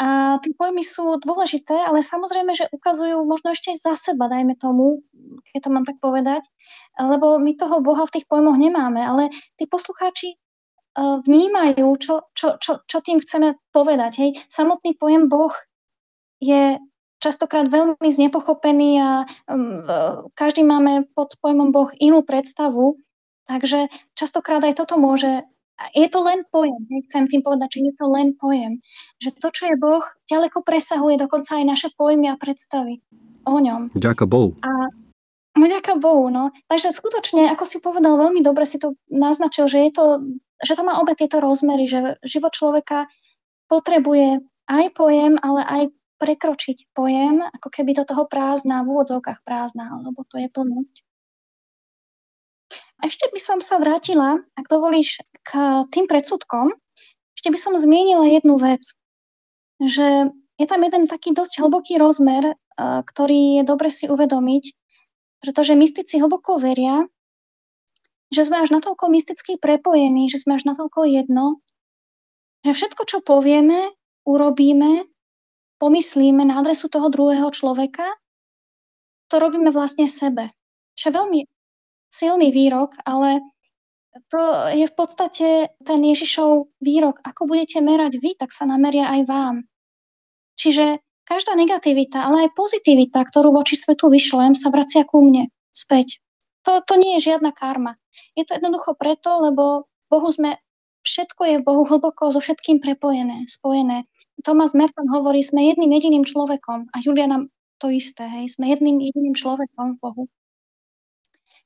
[0.00, 5.04] A tie pojmy sú dôležité, ale samozrejme, že ukazujú možno ešte za seba, dajme tomu,
[5.52, 6.40] keď to mám tak povedať,
[6.96, 9.28] lebo my toho Boha v tých pojmoch nemáme, ale
[9.60, 10.40] tí poslucháči
[10.98, 14.12] vnímajú, čo, čo, čo, čo tým chceme povedať.
[14.18, 14.30] Hej.
[14.50, 15.54] Samotný pojem Boh
[16.42, 16.80] je
[17.20, 19.10] častokrát veľmi znepochopený a
[19.46, 19.84] um,
[20.32, 22.96] každý máme pod pojmom Boh inú predstavu,
[23.44, 25.44] takže častokrát aj toto môže
[25.96, 26.76] je to len pojem,
[27.08, 28.84] chcem tým povedať, že je to len pojem.
[29.16, 33.00] Že to, čo je Boh, ďaleko presahuje dokonca aj naše pojmy a predstavy
[33.48, 33.88] o ňom.
[33.96, 34.52] Ďakujem Bohu.
[34.60, 34.92] A
[35.58, 36.54] No ďaká Bohu, no.
[36.70, 40.04] Takže skutočne, ako si povedal, veľmi dobre si to naznačil, že, je to,
[40.60, 43.08] že to má obe tieto rozmery, že život človeka
[43.66, 45.82] potrebuje aj pojem, ale aj
[46.20, 50.94] prekročiť pojem, ako keby do toho prázdna, v úvodzovkách prázdna, lebo to je plnosť.
[53.00, 55.56] A ešte by som sa vrátila, ak dovolíš, k
[55.88, 56.76] tým predsudkom.
[57.32, 58.84] Ešte by som zmienila jednu vec,
[59.80, 60.28] že
[60.60, 64.76] je tam jeden taký dosť hlboký rozmer, ktorý je dobre si uvedomiť,
[65.40, 67.08] pretože mystici hlboko veria,
[68.30, 71.58] že sme až natoľko mysticky prepojení, že sme až natoľko jedno,
[72.62, 73.90] že všetko, čo povieme,
[74.24, 75.06] urobíme,
[75.82, 78.06] pomyslíme na adresu toho druhého človeka,
[79.30, 80.50] to robíme vlastne sebe.
[80.98, 81.40] Čo je veľmi
[82.10, 83.40] silný výrok, ale
[84.30, 84.40] to
[84.74, 87.22] je v podstate ten Ježišov výrok.
[87.22, 89.56] Ako budete merať vy, tak sa nameria aj vám.
[90.58, 96.18] Čiže každá negativita, ale aj pozitivita, ktorú voči svetu vyšlem, sa vracia ku mne späť.
[96.68, 97.96] To, to nie je žiadna karma.
[98.36, 100.60] Je to jednoducho preto, lebo v Bohu sme,
[101.06, 104.04] všetko je v Bohu hlboko so všetkým prepojené, spojené.
[104.44, 107.48] Thomas Merton hovorí, sme jedným jediným človekom a Julia nám
[107.80, 110.24] to isté, hej, sme jedným jediným človekom v Bohu.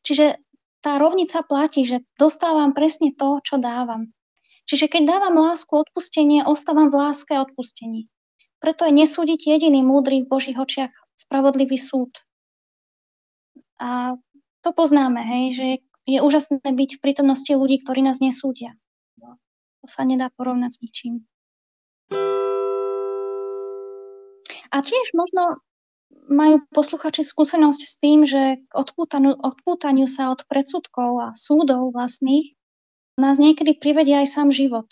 [0.06, 0.38] Čiže
[0.84, 4.12] tá rovnica platí, že dostávam presne to, čo dávam.
[4.68, 8.08] Čiže keď dávam lásku, odpustenie, ostávam v láske a odpustení.
[8.60, 12.12] Preto je nesúdiť jediný múdry v Božích očiach spravodlivý súd.
[13.80, 14.16] A
[14.64, 15.66] to poznáme, hej, že
[16.08, 18.72] je úžasné byť v prítomnosti ľudí, ktorí nás nesúdia.
[19.84, 21.14] To sa nedá porovnať s ničím.
[24.72, 25.60] A tiež možno
[26.24, 32.56] majú posluchači skúsenosť s tým, že k odpútaniu, odpútaniu sa od predsudkov a súdov vlastných
[33.20, 34.88] nás niekedy privedia aj sám život.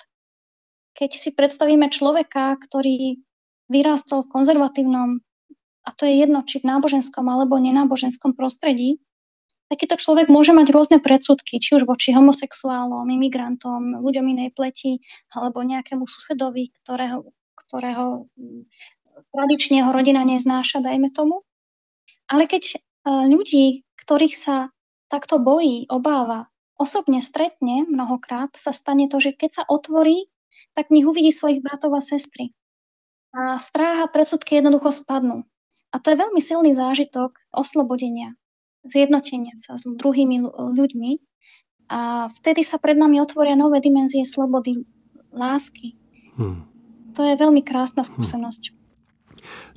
[0.93, 3.25] Keď si predstavíme človeka, ktorý
[3.73, 5.25] vyrástol v konzervatívnom,
[5.83, 9.01] a to je jedno, či v náboženskom alebo nenáboženskom prostredí,
[9.73, 15.01] takýto človek môže mať rôzne predsudky, či už voči homosexuálom, imigrantom, ľuďom inej pleti,
[15.33, 17.25] alebo nejakému susedovi, ktorého,
[17.57, 18.69] ktorého mm,
[19.33, 21.41] tradične jeho rodina neznáša, dajme tomu.
[22.29, 22.79] Ale keď e,
[23.33, 24.69] ľudí, ktorých sa
[25.09, 30.29] takto bojí, obáva, osobne stretne mnohokrát, sa stane to, že keď sa otvorí,
[30.77, 32.53] tak v nich uvidí svojich bratov a sestry.
[33.33, 35.49] A stráha predsudky jednoducho spadnú.
[35.93, 38.37] A to je veľmi silný zážitok oslobodenia
[38.87, 41.11] zjednotenia sa s druhými ľuďmi
[41.93, 44.83] a vtedy sa pred nami otvoria nové dimenzie slobody,
[45.31, 45.95] lásky.
[46.39, 46.67] Hmm.
[47.19, 48.09] To je veľmi krásna hm.
[48.09, 48.63] skúsenosť.
[48.73, 48.79] Hmm.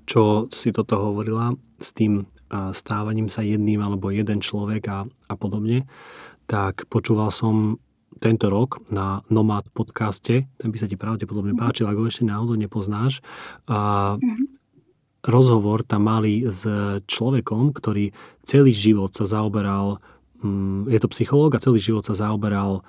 [0.05, 0.21] Čo
[0.53, 2.29] si toto hovorila s tým
[2.71, 5.89] stávaním sa jedným alebo jeden človek a, a podobne,
[6.45, 7.81] tak počúval som
[8.21, 11.59] tento rok na Nomad podcaste, ten by sa ti pravdepodobne mhm.
[11.59, 13.19] páčil, ak ho ešte náhodou nepoznáš.
[13.67, 14.54] A mm-hmm
[15.25, 16.63] rozhovor tam mali s
[17.09, 18.13] človekom, ktorý
[18.45, 19.99] celý život sa zaoberal,
[20.41, 22.85] mm, je to psychológ a celý život sa zaoberal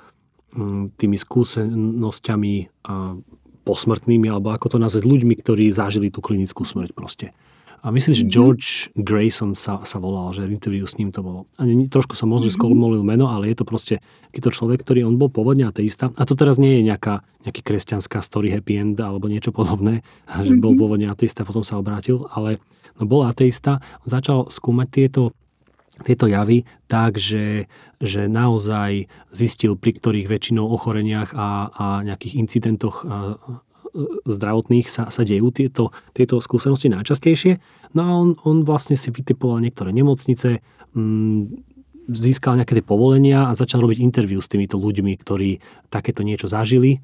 [0.53, 2.55] mm, tými skúsenosťami
[3.66, 7.34] posmrtnými, alebo ako to nazvať, ľuďmi, ktorí zažili tú klinickú smrť proste.
[7.83, 8.31] A myslím, že mhm.
[8.33, 11.51] George Grayson sa, sa volal, že interview s ním to bolo.
[11.61, 12.57] A nie, trošku som možno mhm.
[12.57, 13.95] skolmolil meno, ale je to proste
[14.31, 16.12] takýto človek, ktorý on bol pôvodne ateista.
[16.16, 20.07] A to teraz nie je nejaká, nejaký kresťanská story happy end alebo niečo podobné,
[20.47, 20.81] že bol mhm.
[20.81, 22.62] pôvodne ateista, potom sa obrátil, ale
[22.97, 25.22] no, bol ateista, začal skúmať tieto
[26.05, 33.01] tieto javy tak, že, že naozaj zistil, pri ktorých väčšinou ochoreniach a, a nejakých incidentoch
[34.28, 37.59] zdravotných sa, sa dejú tieto, tieto skúsenosti najčastejšie.
[37.97, 40.61] No a on, on vlastne si vytipoval niektoré nemocnice,
[40.92, 41.40] mm,
[42.07, 45.59] získal nejaké tie povolenia a začal robiť interviu s týmito ľuďmi, ktorí
[45.90, 47.03] takéto niečo zažili.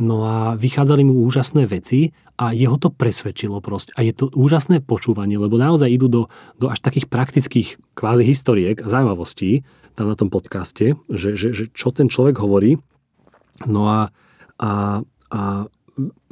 [0.00, 3.92] No a vychádzali mu úžasné veci a jeho to presvedčilo proste.
[3.96, 6.22] A je to úžasné počúvanie, lebo naozaj idú do,
[6.56, 9.60] do až takých praktických kvázi historiek a zaujímavostí
[10.00, 12.80] tam na tom podcaste, že, že, že čo ten človek hovorí.
[13.68, 14.00] No a,
[14.56, 15.40] a, a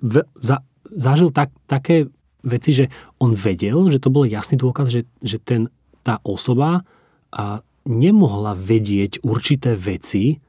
[0.00, 0.64] v, za,
[0.94, 2.08] zažil tak, také
[2.42, 2.84] veci, že
[3.20, 5.68] on vedel, že to bol jasný dôkaz, že, že ten,
[6.06, 6.86] tá osoba
[7.28, 10.40] a nemohla vedieť určité veci,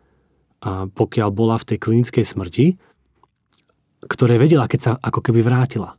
[0.60, 2.66] a pokiaľ bola v tej klinickej smrti,
[4.04, 5.96] ktoré vedela, keď sa ako keby vrátila.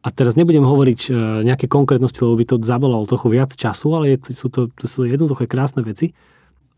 [0.00, 1.10] A teraz nebudem hovoriť e,
[1.44, 5.44] nejaké konkrétnosti, lebo by to zabolalo trochu viac času, ale sú to, to sú jednoduché
[5.44, 6.16] krásne veci.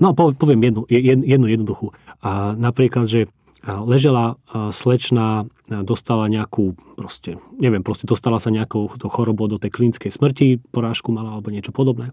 [0.02, 1.94] No poviem jednu, jednu jednoduchú.
[2.18, 3.30] A napríklad, že
[3.62, 4.36] ležela
[4.74, 11.14] slečna, dostala nejakú, proste, neviem, proste dostala sa nejakou chorobou do tej klinickej smrti, porážku
[11.14, 12.10] mala alebo niečo podobné.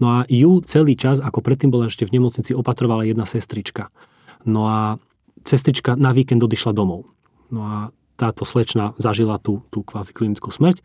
[0.00, 3.92] No a ju celý čas, ako predtým bola ešte v nemocnici, opatrovala jedna sestrička.
[4.48, 4.78] No a
[5.44, 7.08] sestrička na víkend odišla domov.
[7.52, 7.76] No a
[8.16, 10.84] táto slečna zažila tú, tú kvázi klinickú smrť.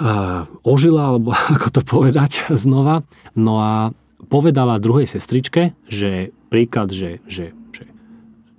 [0.00, 3.04] Uh, ožila, alebo ako to povedať znova.
[3.36, 3.72] No a
[4.28, 7.56] povedala druhej sestričke, že príklad, že, že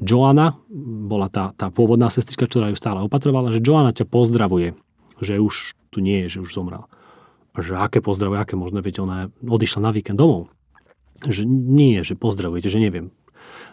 [0.02, 0.58] Joana,
[1.06, 4.74] bola tá, tá pôvodná sestrička, ktorá ju stále opatrovala, že Joana ťa pozdravuje,
[5.22, 6.90] že už tu nie je, že už zomrel.
[7.54, 10.50] A že aké pozdravuje, aké možno, veď ona odišla na víkend domov.
[11.22, 13.14] Že nie, že pozdravujete, že neviem.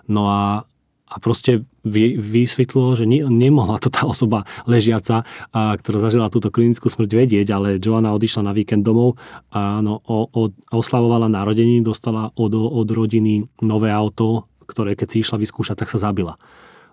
[0.04, 0.68] No a,
[1.08, 6.52] a proste vy, vysvetlo, že ne, nemohla to tá osoba ležiaca, a, ktorá zažila túto
[6.52, 9.16] klinickú smrť vedieť, ale Joana odišla na víkend domov
[9.48, 15.16] a no, o, o, oslavovala narodení, dostala od, od rodiny nové auto, ktoré keď si
[15.24, 16.36] išla vyskúšať, tak sa zabila.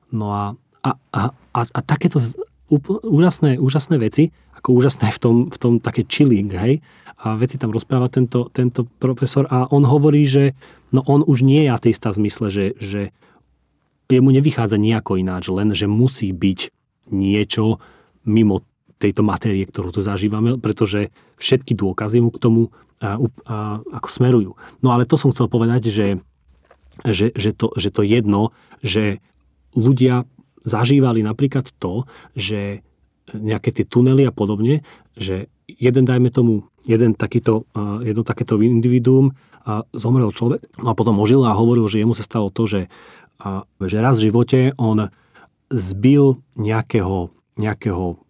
[0.10, 0.44] No a,
[0.82, 1.22] a, a,
[1.52, 2.24] a, a takéto
[3.04, 6.82] úžasné, úžasné veci, ako úžasné v tom, v tom také chilling, hej,
[7.22, 10.54] a veci tam rozpráva tento, tento profesor a on hovorí, že
[10.92, 13.02] no on už nie je ateista v zmysle, že, že
[14.12, 16.60] jemu nevychádza nejako ináč, len že musí byť
[17.10, 17.82] niečo
[18.26, 18.62] mimo
[19.02, 21.10] tejto matérie, ktorú tu zažívame, pretože
[21.42, 22.62] všetky dôkazy mu k tomu
[23.02, 24.52] a, a, ako smerujú.
[24.80, 26.22] No ale to som chcel povedať, že,
[27.04, 29.20] že, že, to, že to jedno, že
[29.76, 30.24] ľudia
[30.64, 32.86] zažívali napríklad to, že
[33.34, 34.86] nejaké tie tunely a podobne,
[35.18, 37.66] že jeden, dajme tomu, jeden takýto,
[38.06, 39.34] jedno takéto individuum
[39.98, 42.82] zomrel človek no a potom ožil a hovoril, že jemu sa stalo to, že,
[43.82, 45.10] že raz v živote on
[45.74, 48.22] zbil nejakého, nejakého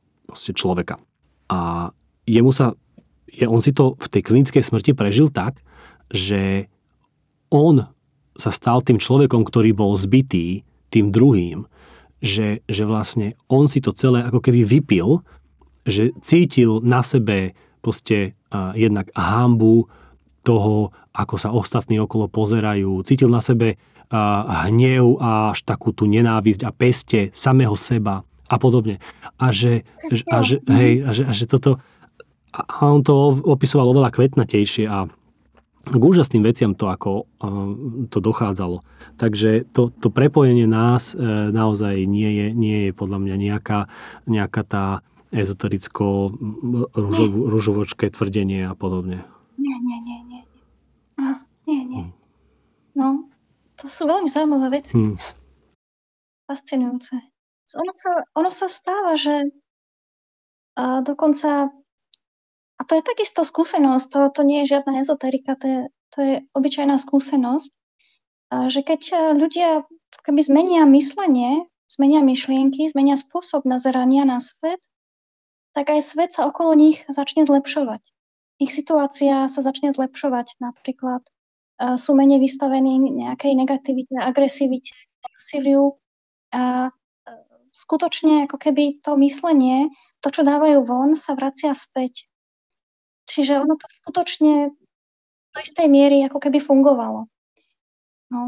[0.55, 1.03] človeka.
[1.51, 1.91] A
[2.23, 2.73] jemu sa,
[3.43, 5.59] on si to v tej klinickej smrti prežil tak,
[6.07, 6.71] že
[7.51, 7.91] on
[8.35, 11.67] sa stal tým človekom, ktorý bol zbytý tým druhým
[12.25, 15.21] že, že vlastne on si to celé ako keby vypil,
[15.85, 17.53] že cítil na sebe
[17.85, 19.85] proste uh, jednak hambu
[20.41, 26.09] toho, ako sa ostatní okolo pozerajú, cítil na sebe uh, hnev a až takú tú
[26.09, 28.97] nenávisť a peste samého seba a podobne.
[29.37, 29.85] A že,
[30.29, 31.77] a že, hej, a že, a že toto
[32.55, 35.11] a on to opisoval oveľa kvetnatejšie a
[35.85, 37.29] k úžasným veciam to ako
[38.09, 38.81] to dochádzalo.
[39.21, 41.21] Takže to, to prepojenie nás e,
[41.53, 43.79] naozaj nie je, nie je podľa mňa nejaká,
[44.25, 44.85] nejaká tá
[45.29, 46.33] ezotericko
[47.33, 49.23] ružovočké tvrdenie a podobne.
[49.55, 50.41] Nie, nie, nie, nie.
[51.65, 52.03] Nie, nie.
[52.05, 52.11] Hm.
[52.95, 53.07] No,
[53.81, 54.97] to sú veľmi zaujímavé veci.
[54.97, 55.17] Hmm.
[56.45, 57.17] Fascinujúce.
[57.73, 59.49] Ono sa, ono sa stáva, že
[60.75, 61.71] a dokonca
[62.75, 66.33] a to je takisto skúsenosť, to, to nie je žiadna ezoterika, to je, to je
[66.51, 67.71] obyčajná skúsenosť,
[68.67, 69.69] že keď e, ľudia
[70.23, 74.79] keby zmenia myslenie, zmenia myšlienky, zmenia spôsob nazerania na svet,
[75.75, 78.01] tak aj svet sa okolo nich začne zlepšovať.
[78.63, 85.99] Ich situácia sa začne zlepšovať, napríklad uh, sú menej vystavení nejakej negativite, agresivite, násiliu
[86.55, 86.89] a uh,
[87.75, 89.91] skutočne ako keby to myslenie,
[90.23, 92.31] to, čo dávajú von, sa vracia späť
[93.25, 94.69] Čiže ono to skutočne
[95.55, 97.25] do istej miery ako keby fungovalo.
[98.29, 98.41] No.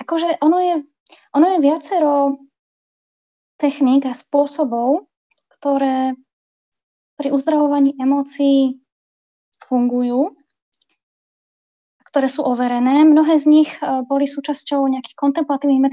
[0.00, 0.74] Akože ono je,
[1.36, 2.40] ono je viacero
[3.60, 5.10] techník a spôsobov,
[5.60, 6.16] ktoré
[7.20, 8.80] pri uzdravovaní emócií
[9.68, 10.32] fungujú,
[12.08, 13.04] ktoré sú overené.
[13.04, 15.84] Mnohé z nich e, boli súčasťou nejakých kontemplatívnych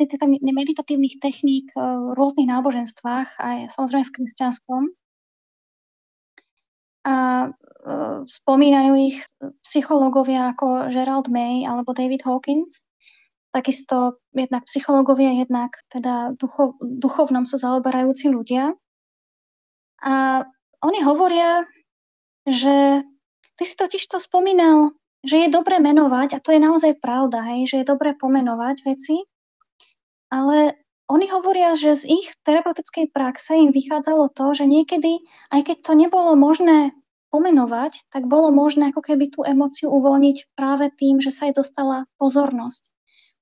[0.56, 4.82] meditatívnych techník e, v rôznych náboženstvách, aj samozrejme v kresťanskom
[7.08, 7.16] a
[7.48, 7.50] e,
[8.28, 9.24] spomínajú ich
[9.64, 12.84] psychológovia ako Gerald May alebo David Hawkins.
[13.56, 18.76] Takisto jednak psychológovia, jednak teda duchov, duchovnom sa zaoberajúci ľudia.
[20.04, 20.44] A
[20.84, 21.64] oni hovoria,
[22.44, 23.02] že
[23.56, 24.94] ty si totiž to spomínal,
[25.26, 29.26] že je dobre menovať, a to je naozaj pravda, hej, že je dobre pomenovať veci,
[30.30, 35.24] ale oni hovoria, že z ich terapeutickej praxe im vychádzalo to, že niekedy,
[35.56, 36.92] aj keď to nebolo možné
[37.32, 42.08] pomenovať, tak bolo možné ako keby tú emóciu uvoľniť práve tým, že sa jej dostala
[42.20, 42.84] pozornosť.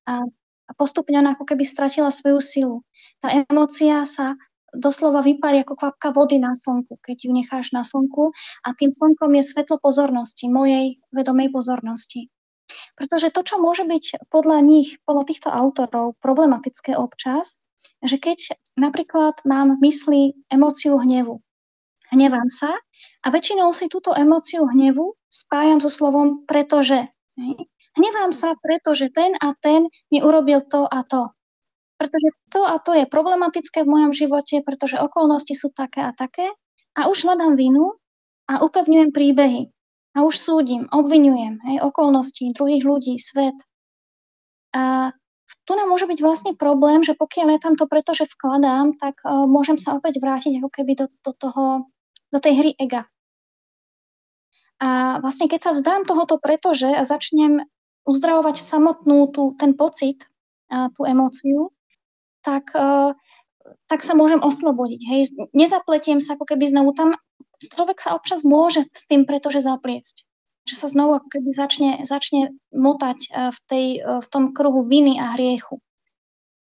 [0.05, 0.21] A,
[0.69, 2.77] a postupne ona ako keby stratila svoju silu.
[3.21, 4.37] Tá emócia sa
[4.75, 9.31] doslova vyparí ako kvapka vody na slnku, keď ju necháš na slnku a tým slnkom
[9.39, 12.29] je svetlo pozornosti, mojej vedomej pozornosti.
[12.95, 17.59] Pretože to, čo môže byť podľa nich, podľa týchto autorov problematické občas,
[17.99, 21.43] že keď napríklad mám v mysli emóciu hnevu,
[22.15, 22.71] hnevám sa
[23.23, 27.11] a väčšinou si túto emóciu hnevu spájam so slovom pretože.
[27.95, 31.31] Hnevám sa, pretože ten a ten mi urobil to a to.
[31.95, 36.51] Pretože to a to je problematické v mojom živote, pretože okolnosti sú také a také
[36.95, 37.95] a už hľadám vinu
[38.51, 39.74] a upevňujem príbehy.
[40.15, 43.55] A už súdim, obvinujem hej, okolnosti, druhých ľudí, svet.
[44.71, 45.11] A
[45.67, 49.43] tu nám môže byť vlastne problém, že pokiaľ ja tam to preto, vkladám, tak uh,
[49.45, 51.63] môžem sa opäť vrátiť ako keby do, do, toho,
[52.31, 53.05] do tej hry ega.
[54.79, 57.63] A vlastne keď sa vzdám tohoto pretože a začnem
[58.05, 60.27] uzdravovať samotnú tú, ten pocit,
[60.69, 61.75] a tú emóciu,
[62.41, 63.13] tak, uh,
[63.89, 65.01] tak sa môžem oslobodiť.
[65.05, 65.21] Hej.
[65.53, 67.17] Nezapletiem sa ako keby znovu tam
[67.61, 70.25] človek sa občas môže s tým pretože zapliesť.
[70.65, 74.81] Že sa znovu ako keby začne, začne motať e, v, tej, e, v tom kruhu
[74.81, 75.77] viny a hriechu.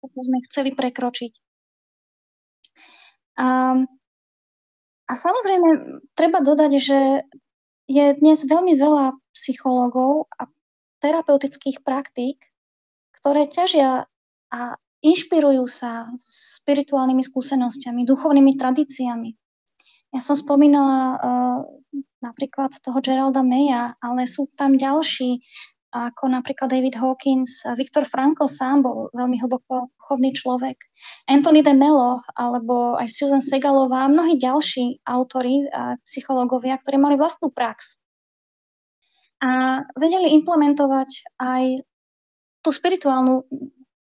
[0.05, 1.33] To sme chceli prekročiť.
[3.37, 3.77] A,
[5.09, 6.99] a samozrejme, treba dodať, že
[7.87, 10.49] je dnes veľmi veľa psychológov a
[10.99, 12.41] terapeutických praktík,
[13.21, 14.09] ktoré ťažia
[14.51, 14.61] a
[15.05, 19.37] inšpirujú sa spirituálnymi skúsenosťami, duchovnými tradíciami.
[20.15, 21.59] Ja som spomínala uh,
[22.23, 25.43] napríklad toho Geralda Maya, ale sú tam ďalší
[25.87, 30.77] ako napríklad David Hawkins, Viktor Frankl sám bol veľmi hlboko duchovný človek,
[31.27, 37.15] Anthony de Mello alebo aj Susan Segalová a mnohí ďalší autori a psychológovia, ktorí mali
[37.19, 37.99] vlastnú prax.
[39.43, 41.63] A vedeli implementovať aj
[42.63, 43.47] tú spirituálnu,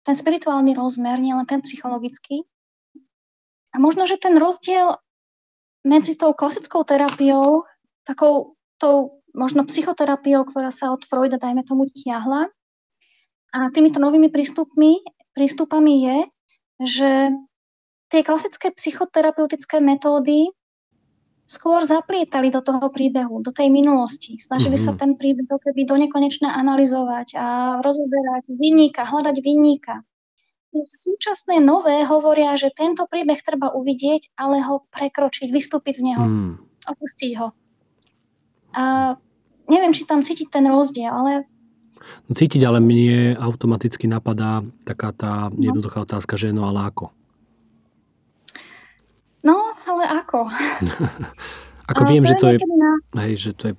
[0.03, 2.46] ten spirituálny rozmer, nielen ten psychologický.
[3.74, 4.96] A možno, že ten rozdiel
[5.89, 7.64] medzi tou klasickou terapiou,
[8.05, 12.53] takou tou možno psychoterapiou, ktorá sa od Freuda, dajme tomu, tiahla,
[13.49, 15.01] a týmito novými prístupmi,
[15.32, 16.18] prístupami je,
[16.84, 17.11] že
[18.12, 20.53] tie klasické psychoterapeutické metódy
[21.49, 24.36] skôr zaplietali do toho príbehu, do tej minulosti.
[24.36, 24.93] Snažili mm-hmm.
[24.93, 25.01] sa mhm.
[25.01, 27.47] ten príbeh keby do nekonečna analyzovať a
[27.80, 30.05] rozoberať vinníka, hľadať vinníka.
[30.68, 36.52] Súčasné nové hovoria, že tento príbeh treba uvidieť, ale ho prekročiť, vystúpiť z neho, mm.
[36.92, 37.48] opustiť ho.
[38.76, 39.16] A
[39.66, 41.32] neviem, či tam cítiť ten rozdiel, ale
[42.28, 45.60] No, cítiť, ale mne automaticky napadá taká tá no.
[45.60, 47.12] jednoduchá otázka, že no ale ako?
[49.44, 50.48] No, ale ako?
[51.90, 52.58] ako viem, že to je,
[53.16, 53.74] hej, že to je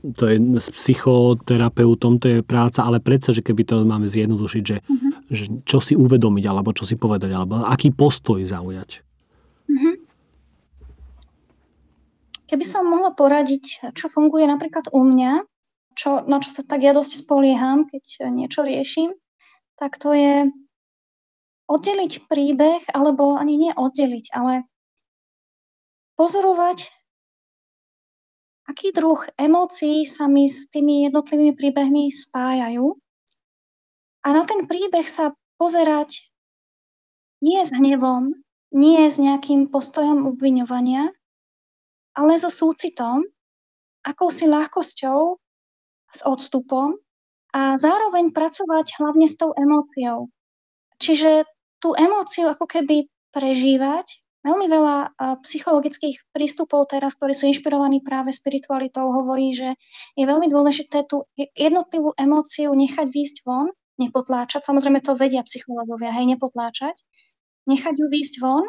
[0.00, 4.80] to je s psychoterapeutom, to je práca, ale predsa, že keby to máme zjednodušiť, že,
[4.80, 5.09] uh-huh.
[5.30, 9.06] Že čo si uvedomiť, alebo čo si povedať, alebo aký postoj zaujať.
[9.70, 9.96] Uh-huh.
[12.50, 15.46] Keby som mohla poradiť, čo funguje napríklad u mňa,
[15.94, 19.14] čo, na čo sa tak ja dosť spolieham, keď niečo riešim,
[19.78, 20.50] tak to je
[21.70, 24.66] oddeliť príbeh, alebo ani nie oddeliť, ale
[26.18, 26.90] pozorovať,
[28.66, 32.98] aký druh emócií sa mi s tými jednotlivými príbehmi spájajú
[34.20, 36.28] a na ten príbeh sa pozerať
[37.40, 38.36] nie s hnevom,
[38.76, 41.08] nie s nejakým postojom obviňovania,
[42.14, 43.24] ale so súcitom,
[44.04, 45.20] akousi ľahkosťou
[46.10, 47.00] s odstupom
[47.56, 50.28] a zároveň pracovať hlavne s tou emóciou.
[51.00, 51.48] Čiže
[51.80, 54.20] tú emóciu ako keby prežívať.
[54.40, 54.96] Veľmi veľa
[55.44, 59.76] psychologických prístupov teraz, ktorí sú inšpirovaní práve spiritualitou, hovorí, že
[60.16, 63.68] je veľmi dôležité tú jednotlivú emóciu nechať výjsť von,
[64.00, 64.64] nepotláčať.
[64.64, 66.96] Samozrejme to vedia psychológovia, hej, nepotláčať.
[67.68, 68.64] Nechať ju výjsť von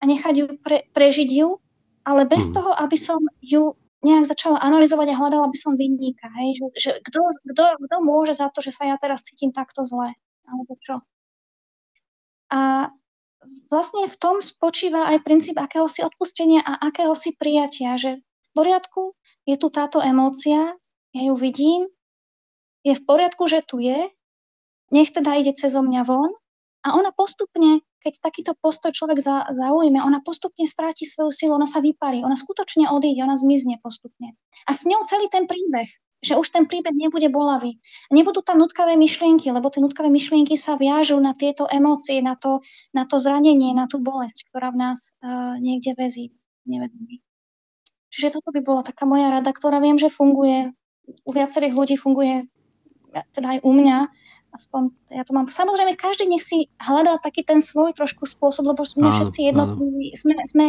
[0.00, 1.62] a nechať ju pre, prežiť ju,
[2.02, 2.52] ale bez mm.
[2.58, 6.90] toho, aby som ju nejak začala analyzovať a hľadala by som vinníka, hej, že, že
[7.02, 10.14] kto, kto, kto môže za to, že sa ja teraz cítim takto zle,
[10.46, 11.02] alebo čo.
[12.52, 12.92] A
[13.66, 19.56] vlastne v tom spočíva aj princíp akéhosi odpustenia a akéhosi prijatia, že v poriadku je
[19.58, 20.78] tu táto emócia,
[21.10, 21.90] ja ju vidím,
[22.86, 24.06] je v poriadku, že tu je,
[24.92, 26.30] nech teda ide cez mňa von
[26.86, 31.66] a ona postupne keď takýto postoj človek za, zaujme, ona postupne stráti svoju silu, ona
[31.66, 34.38] sa vyparí, ona skutočne odíde, ona zmizne postupne.
[34.62, 35.90] A s ňou celý ten príbeh,
[36.22, 37.82] že už ten príbeh nebude bolavý.
[38.14, 42.62] Nebudú tam nutkavé myšlienky, lebo tie nutkavé myšlienky sa viažú na tieto emócie, na to,
[42.94, 46.30] na to zranenie, na tú bolesť, ktorá v nás uh, niekde vezí,
[46.62, 47.26] nevedomí.
[48.14, 50.70] Čiže toto by bola taká moja rada, ktorá viem, že funguje,
[51.26, 52.46] u viacerých ľudí funguje,
[53.34, 53.98] teda aj u mňa,
[54.56, 55.46] aspoň ja to mám.
[55.46, 60.16] Samozrejme, každý nech si hľadá taký ten svoj trošku spôsob, lebo sme áno, všetci jednotliví,
[60.16, 60.66] sme, sme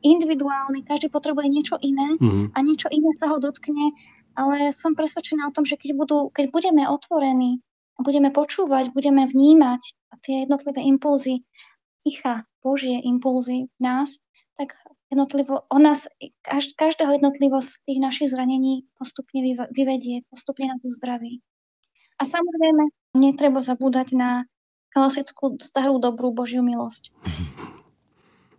[0.00, 2.56] individuálni, každý potrebuje niečo iné mm-hmm.
[2.56, 3.92] a niečo iné sa ho dotkne,
[4.38, 7.60] ale som presvedčená o tom, že keď, budú, keď budeme otvorení,
[8.00, 11.44] budeme počúvať, budeme vnímať a tie jednotlivé impulzy,
[12.00, 14.24] ticha, Božie impulzy v nás,
[14.56, 14.72] tak
[15.12, 16.08] jednotlivo, o nás,
[16.76, 21.44] každého jednotlivo z tých našich zranení postupne vyvedie, postupne na tú zdraví.
[22.20, 24.30] A samozrejme, netreba zabúdať na
[24.90, 27.14] klasickú starú dobrú Božiu milosť.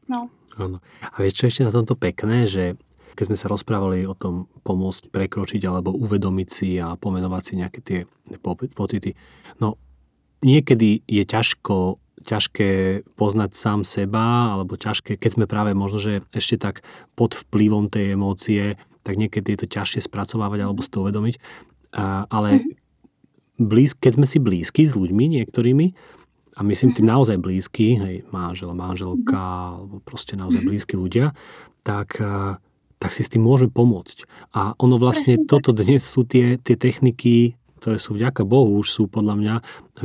[0.07, 0.31] No.
[0.59, 0.83] Áno.
[1.11, 2.75] A vieš, čo ešte na tomto pekné, že
[3.15, 7.79] keď sme sa rozprávali o tom pomôcť prekročiť alebo uvedomiť si a pomenovať si nejaké
[7.83, 7.99] tie
[8.75, 9.15] pocity,
[9.59, 9.75] no
[10.43, 16.61] niekedy je ťažko ťažké poznať sám seba, alebo ťažké, keď sme práve možno, že ešte
[16.61, 16.85] tak
[17.17, 21.41] pod vplyvom tej emócie, tak niekedy je to ťažšie spracovávať alebo si to uvedomiť.
[21.97, 22.80] A, ale mm-hmm
[23.57, 25.87] blíz, keď sme si blízki s ľuďmi niektorými,
[26.51, 27.13] a myslím tým mhm.
[27.15, 29.75] naozaj blízky, hej, manžel, manželka, mhm.
[29.79, 30.67] alebo proste naozaj mhm.
[30.67, 31.31] blízki ľudia,
[31.81, 32.59] tak, eh,
[33.01, 34.29] tak si s tým môžeme pomôcť.
[34.53, 39.03] A ono vlastne, toto dnes sú tie, tie techniky, ktoré sú vďaka Bohu, už sú
[39.09, 39.55] podľa mňa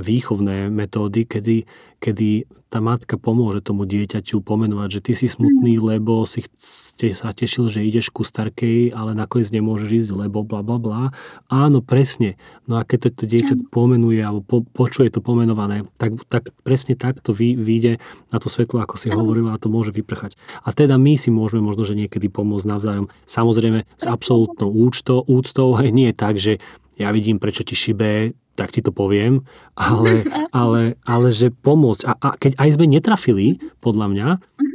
[0.00, 1.68] výchovné metódy, kedy,
[2.00, 5.84] kedy tá matka pomôže tomu dieťaťu pomenovať, že ty si smutný, mm.
[5.86, 10.66] lebo si ste sa tešil, že ideš ku starkej, ale nakoniec nemôžeš ísť, lebo bla
[10.66, 11.02] bla bla.
[11.46, 12.34] Áno, presne.
[12.66, 16.98] No a keď to, to dieťa pomenuje alebo po, počuje to pomenované, tak, tak presne
[16.98, 18.02] takto vy, vyjde
[18.34, 20.34] na to svetlo, ako si hovorila, a to môže vyprchať.
[20.66, 23.06] A teda my si môžeme možno, že niekedy pomôcť navzájom.
[23.30, 26.58] Samozrejme s absolútnou úctou, úctou nie tak, že
[26.96, 29.44] ja vidím, prečo ti šibe, tak ti to poviem,
[29.76, 32.02] ale, ale, ale že pomôcť.
[32.08, 34.28] A, a keď aj sme netrafili, podľa mňa,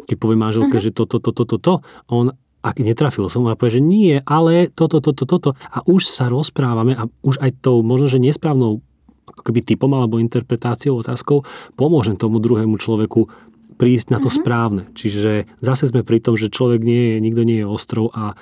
[0.05, 0.93] keď poviem manželke, uh-huh.
[0.93, 1.73] že toto, toto, toto, to,
[2.13, 5.57] on, ak netrafil som, ona povie, že nie, ale toto, toto, toto.
[5.73, 8.85] A už sa rozprávame a už aj tou možno, že nesprávnou
[9.25, 11.47] ako keby typom alebo interpretáciou, otázkou,
[11.79, 13.31] pomôžem tomu druhému človeku
[13.79, 14.37] prísť na to uh-huh.
[14.45, 14.83] správne.
[14.93, 18.37] Čiže zase sme pri tom, že človek nie je, nikto nie je ostrov a,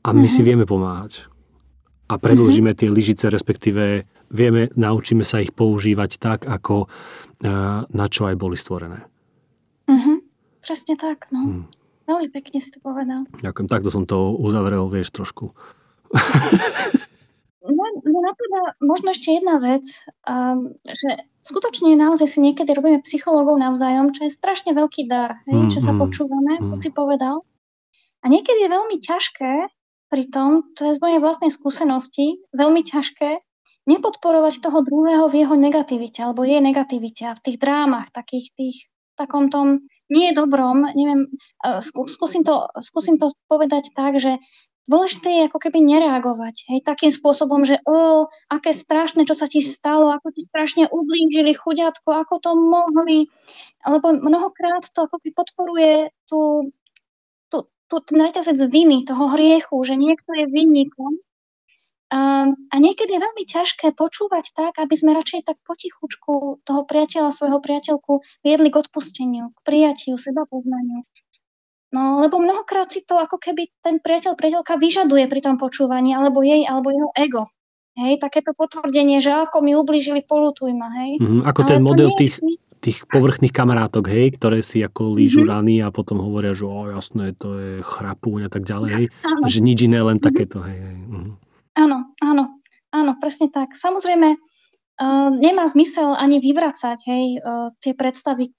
[0.00, 0.32] a my uh-huh.
[0.32, 1.28] si vieme pomáhať
[2.10, 4.02] a predlžíme tie lyžice, respektíve
[4.34, 9.06] vieme, naučíme sa ich používať tak, ako eh, na čo aj boli stvorené.
[9.86, 10.18] Uh-huh.
[10.58, 11.40] Presne tak, no.
[11.40, 11.64] Hmm.
[12.10, 13.22] Veľmi pekne si to povedal.
[13.38, 15.54] Ďakujem, takto som to uzavrel, vieš, trošku.
[17.60, 19.84] No, no napadá možno ešte jedna vec,
[20.24, 25.68] um, že skutočne naozaj si niekedy robíme psychológov navzájom, čo je strašne veľký dar, hej,
[25.68, 26.72] mm, že sa mm, počúvame, mm.
[26.72, 27.44] to si povedal.
[28.24, 29.52] A niekedy je veľmi ťažké
[30.10, 33.46] Pritom, to je z mojej vlastnej skúsenosti, veľmi ťažké
[33.86, 38.76] nepodporovať toho druhého v jeho negativite alebo jej negativite a v tých drámach, takých tých,
[39.14, 41.30] takom tom nie dobrom, neviem,
[41.62, 44.42] e, skúsim to, skúsim to povedať tak, že
[44.90, 49.62] dôležité je ako keby nereagovať, hej, takým spôsobom, že o, aké strašné, čo sa ti
[49.62, 53.30] stalo, ako ti strašne ublížili, chuďatko, ako to mohli,
[53.86, 55.94] lebo mnohokrát to ako keby podporuje
[56.26, 56.70] tú
[57.90, 61.18] tu, ten reťazec viny, toho hriechu, že niekto je vinníkom.
[62.10, 67.30] A, a niekedy je veľmi ťažké počúvať tak, aby sme radšej tak potichučku toho priateľa,
[67.30, 71.06] svojho priateľku viedli k odpusteniu, k prijatiu, seba poznaniu.
[71.90, 76.42] No, lebo mnohokrát si to ako keby ten priateľ, priateľka vyžaduje pri tom počúvaní, alebo
[76.42, 77.50] jej, alebo jeho ego.
[77.98, 81.18] Hej, takéto potvrdenie, že ako mi ublížili, polutuj ma, hej.
[81.18, 82.38] Mm, ako ten model tých,
[82.80, 85.52] tých povrchných kamarátok, hej, ktoré si ako lížu mm-hmm.
[85.52, 89.06] rany a potom hovoria, že o jasné, to je chrapúň a tak ďalej, hej.
[89.52, 90.26] Že nič iné, len mm-hmm.
[90.26, 90.78] takéto, hej.
[90.80, 90.96] hej.
[90.96, 91.32] Mm-hmm.
[91.76, 92.44] Áno, áno,
[92.90, 93.76] áno, presne tak.
[93.76, 94.40] Samozrejme,
[95.00, 98.52] Uh, nemá zmysel ani vyvracať hej, uh, tie predstavy,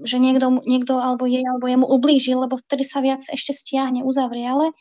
[0.00, 4.48] že niekto, niekto alebo jej alebo jemu ublížil, lebo vtedy sa viac ešte stiahne, uzavrie.
[4.48, 4.72] Ale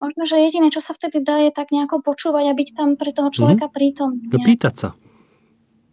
[0.00, 3.12] možno, že jediné, čo sa vtedy dá, je tak nejako počúvať a byť tam pre
[3.12, 3.76] toho človeka mm-hmm.
[3.76, 4.32] prítomný.
[4.32, 4.88] Pýtať sa.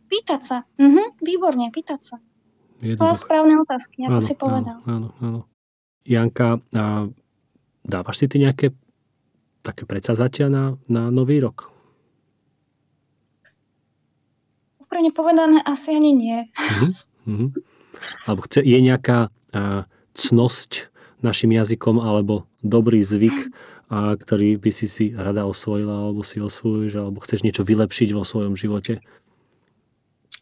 [0.07, 0.57] Pýtať sa.
[0.79, 2.15] Mhm, výborne, pýtať sa.
[2.83, 3.15] Jednoducho.
[3.15, 4.77] správne otázky, ako áno, si povedal.
[4.83, 5.39] Áno, áno.
[6.03, 7.07] Janka, a
[7.87, 8.75] dávaš si ty nejaké
[9.63, 11.71] také predsavzatia na, na nový rok?
[14.83, 16.37] Úprimne povedané, asi ani nie.
[16.59, 16.91] Uh-huh,
[17.31, 17.49] uh-huh.
[18.27, 20.91] Alebo chce, je nejaká a, cnosť
[21.23, 23.55] našim jazykom alebo dobrý zvyk,
[23.87, 28.27] a, ktorý by si si rada osvojila alebo si osvojuješ, alebo chceš niečo vylepšiť vo
[28.27, 28.99] svojom živote?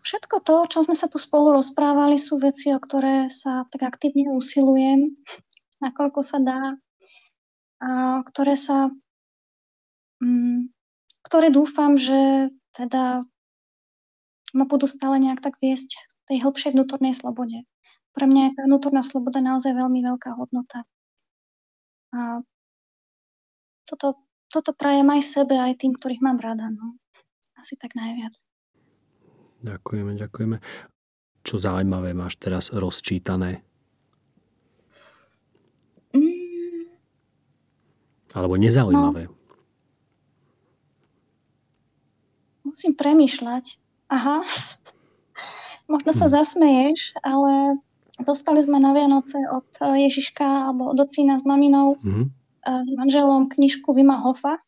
[0.01, 4.31] Všetko to, čo sme sa tu spolu rozprávali, sú veci, o ktoré sa tak aktívne
[4.31, 5.11] usilujem,
[5.85, 6.61] nakoľko sa dá,
[7.81, 8.93] a ktoré sa,
[10.22, 10.69] mm,
[11.26, 13.26] ktoré dúfam, že teda
[14.51, 15.95] ma budú stále nejak tak viesť
[16.27, 17.65] tej hĺbšej vnútornej slobode.
[18.11, 20.84] Pre mňa je tá vnútorná sloboda naozaj veľmi veľká hodnota.
[22.11, 22.43] A
[23.88, 24.19] toto,
[24.51, 26.68] toto prajem aj sebe, aj tým, ktorých mám rada.
[26.68, 26.99] No.
[27.55, 28.35] Asi tak najviac.
[29.61, 30.57] Ďakujeme, ďakujeme.
[31.41, 33.61] Čo zaujímavé máš teraz rozčítané?
[36.13, 36.89] Mm.
[38.33, 39.29] Alebo nezaujímavé?
[39.29, 39.33] No.
[42.65, 43.77] Musím premýšľať.
[44.09, 44.41] Aha.
[45.91, 46.33] Možno sa hm.
[46.39, 47.83] zasmeješ, ale
[48.23, 52.25] dostali sme na Vianoce od Ježiška alebo od ocína s maminou mm-hmm.
[52.63, 54.61] s manželom knižku Vima Hofa.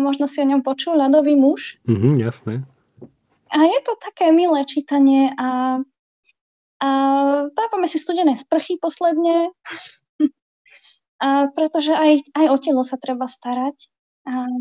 [0.00, 1.76] Možno si o ňom počul, ľadový muž.
[1.84, 2.64] Mhm, jasné.
[3.48, 5.80] A je to také milé čítanie a,
[6.80, 6.88] a
[7.48, 9.52] dávame si studené sprchy posledne,
[11.24, 13.88] a pretože aj, aj o telo sa treba starať.
[14.28, 14.52] A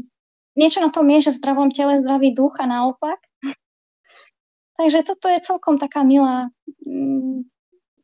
[0.55, 3.19] niečo na tom je, že v zdravom tele zdravý duch a naopak.
[4.77, 6.53] Takže toto je celkom taká milá,
[6.85, 7.43] mm,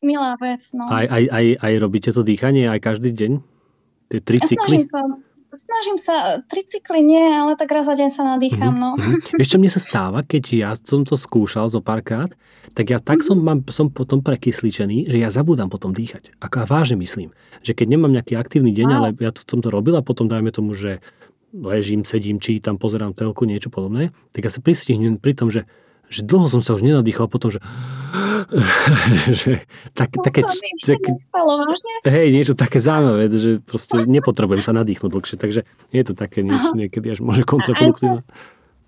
[0.03, 0.67] milá vec.
[0.75, 0.89] No.
[0.89, 3.31] Aj, aj, aj, aj robíte to dýchanie aj každý deň?
[4.11, 4.84] Tie tri cykly?
[4.84, 5.01] Snažím sa,
[5.53, 8.97] Snažím sa, tricykly nie, ale tak raz za deň sa nadýcham, no.
[8.97, 9.38] Mm-hmm.
[9.38, 12.34] Vieš, čo mne sa stáva, keď ja som to skúšal zo párkrát,
[12.73, 16.34] tak ja tak som, mám, som potom prekysličený, že ja zabudám potom dýchať.
[16.41, 17.30] Ako ja vážne myslím,
[17.61, 18.97] že keď nemám nejaký aktívny deň, wow.
[18.97, 21.05] ale ja to, som to robil a potom dajme tomu, že
[21.53, 25.69] ležím, sedím, čítam, pozerám telku, niečo podobné, tak ja sa pristihnem pri tom, že
[26.09, 27.59] že dlho som sa už nenadýchal potom, že,
[29.39, 29.63] že
[29.97, 31.01] tak, také, tak,
[32.05, 35.61] hej, niečo také zaujímavé, že proste nepotrebujem sa nadýchnuť dlhšie, takže
[35.93, 38.19] je to také niečo niekedy až môže kontraproduktívne.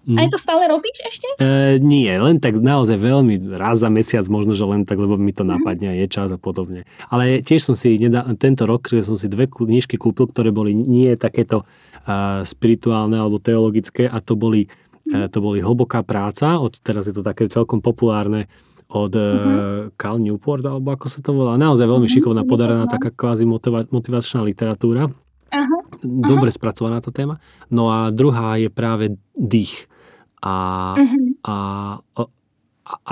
[0.06, 0.22] Mm.
[0.22, 1.26] Aj to stále robíš ešte?
[1.42, 5.34] E, nie, len tak naozaj veľmi raz za mesiac, možno, že len tak, lebo mi
[5.34, 5.58] to mhm.
[5.58, 6.86] napadne, je čas a podobne.
[7.10, 11.10] Ale tiež som si nedá, tento rok som si dve knižky kúpil, ktoré boli nie
[11.18, 14.85] takéto uh, spirituálne alebo teologické a to boli, uh,
[15.32, 18.48] to boli hlboká práca, od teraz je to také celkom populárne
[18.86, 19.90] od uh-huh.
[19.98, 21.58] Cal Newport, alebo ako sa to volá.
[21.58, 22.16] Naozaj veľmi uh-huh.
[22.22, 25.10] šikovná, podarená taká kvázi motiva- motivačná literatúra.
[25.10, 25.82] Uh-huh.
[26.06, 26.60] Dobre uh-huh.
[26.62, 27.42] spracovaná tá téma.
[27.74, 29.90] No a druhá je práve dých.
[30.46, 31.26] A, uh-huh.
[31.42, 31.56] a,
[32.14, 32.22] a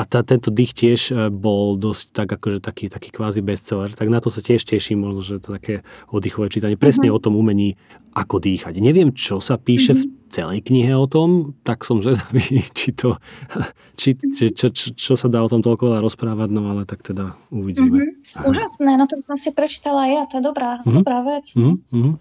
[0.05, 4.21] tá, tento dých tiež e, bol dosť tak akože taký, taký kvázi bestseller, tak na
[4.21, 5.81] to sa tiež teším, možno, že to také
[6.13, 7.17] oddychové čítanie, presne uh-huh.
[7.17, 7.73] o tom umení,
[8.13, 8.77] ako dýchať.
[8.77, 10.05] Neviem, čo sa píše uh-huh.
[10.05, 13.17] v celej knihe o tom, tak som zvedavý, či to,
[13.99, 17.01] či, či, čo, čo, čo sa dá o tom toľko veľa rozprávať, no ale tak
[17.01, 18.13] teda uvidíme.
[18.37, 18.53] Uh-huh.
[18.53, 21.01] Úžasné, no to som si prečítala ja, to je dobrá, uh-huh.
[21.01, 21.49] dobrá vec.
[21.57, 22.13] Uh-huh.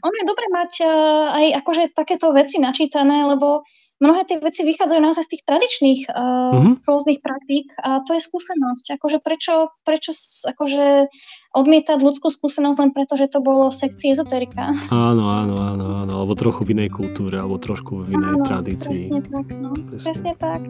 [0.00, 3.68] Ono je dobré mať uh, aj akože takéto veci načítané, lebo
[4.04, 6.74] mnohé tie veci vychádzajú naozaj z tých tradičných uh, uh-huh.
[6.84, 9.00] rôznych praktík a to je skúsenosť.
[9.00, 10.12] Akože prečo, prečo
[10.44, 11.08] akože
[11.56, 14.76] odmietať ľudskú skúsenosť len preto, že to bolo v sekcii ezoterika.
[14.92, 19.00] Áno, áno, áno, áno, alebo trochu v inej kultúre, alebo trošku v inej áno, tradícii.
[19.08, 19.70] Presne tak, no.
[19.72, 20.60] Presne, presne tak.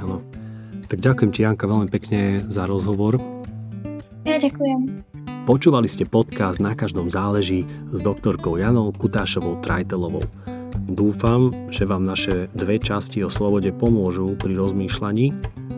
[0.00, 0.16] Áno.
[0.90, 3.22] Tak ďakujem ti, Janka, veľmi pekne za rozhovor.
[4.26, 5.06] Ja ďakujem.
[5.46, 7.64] Počúvali ste podcast Na každom záleží
[7.94, 10.26] s doktorkou Janou Kutášovou Trajtelovou.
[10.88, 15.26] Dúfam, že vám naše dve časti o slobode pomôžu pri rozmýšľaní,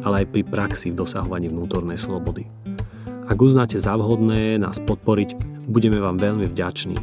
[0.07, 2.47] ale aj pri praxi v dosahovaní vnútornej slobody.
[3.27, 5.35] Ak uznáte za vhodné nás podporiť,
[5.67, 6.99] budeme vám veľmi vďační.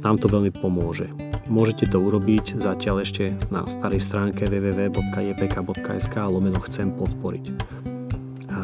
[0.00, 1.06] Nám to veľmi pomôže.
[1.50, 7.44] Môžete to urobiť zatiaľ ešte na starej stránke www.jpk.sk lomeno chcem podporiť.
[8.50, 8.58] A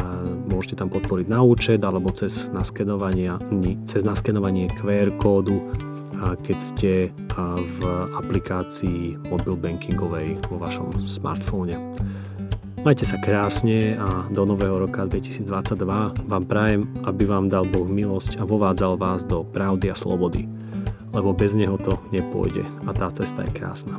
[0.49, 3.31] môžete tam podporiť na účet alebo cez naskenovanie,
[3.85, 5.61] cez naskenovanie QR kódu
[6.43, 6.93] keď ste
[7.57, 7.79] v
[8.17, 11.77] aplikácii mobil bankingovej vo vašom smartfóne.
[12.87, 15.51] Majte sa krásne a do nového roka 2022
[16.31, 20.47] vám prajem, aby vám dal Boh milosť a vovádzal vás do pravdy a slobody,
[21.11, 23.99] lebo bez neho to nepôjde a tá cesta je krásna.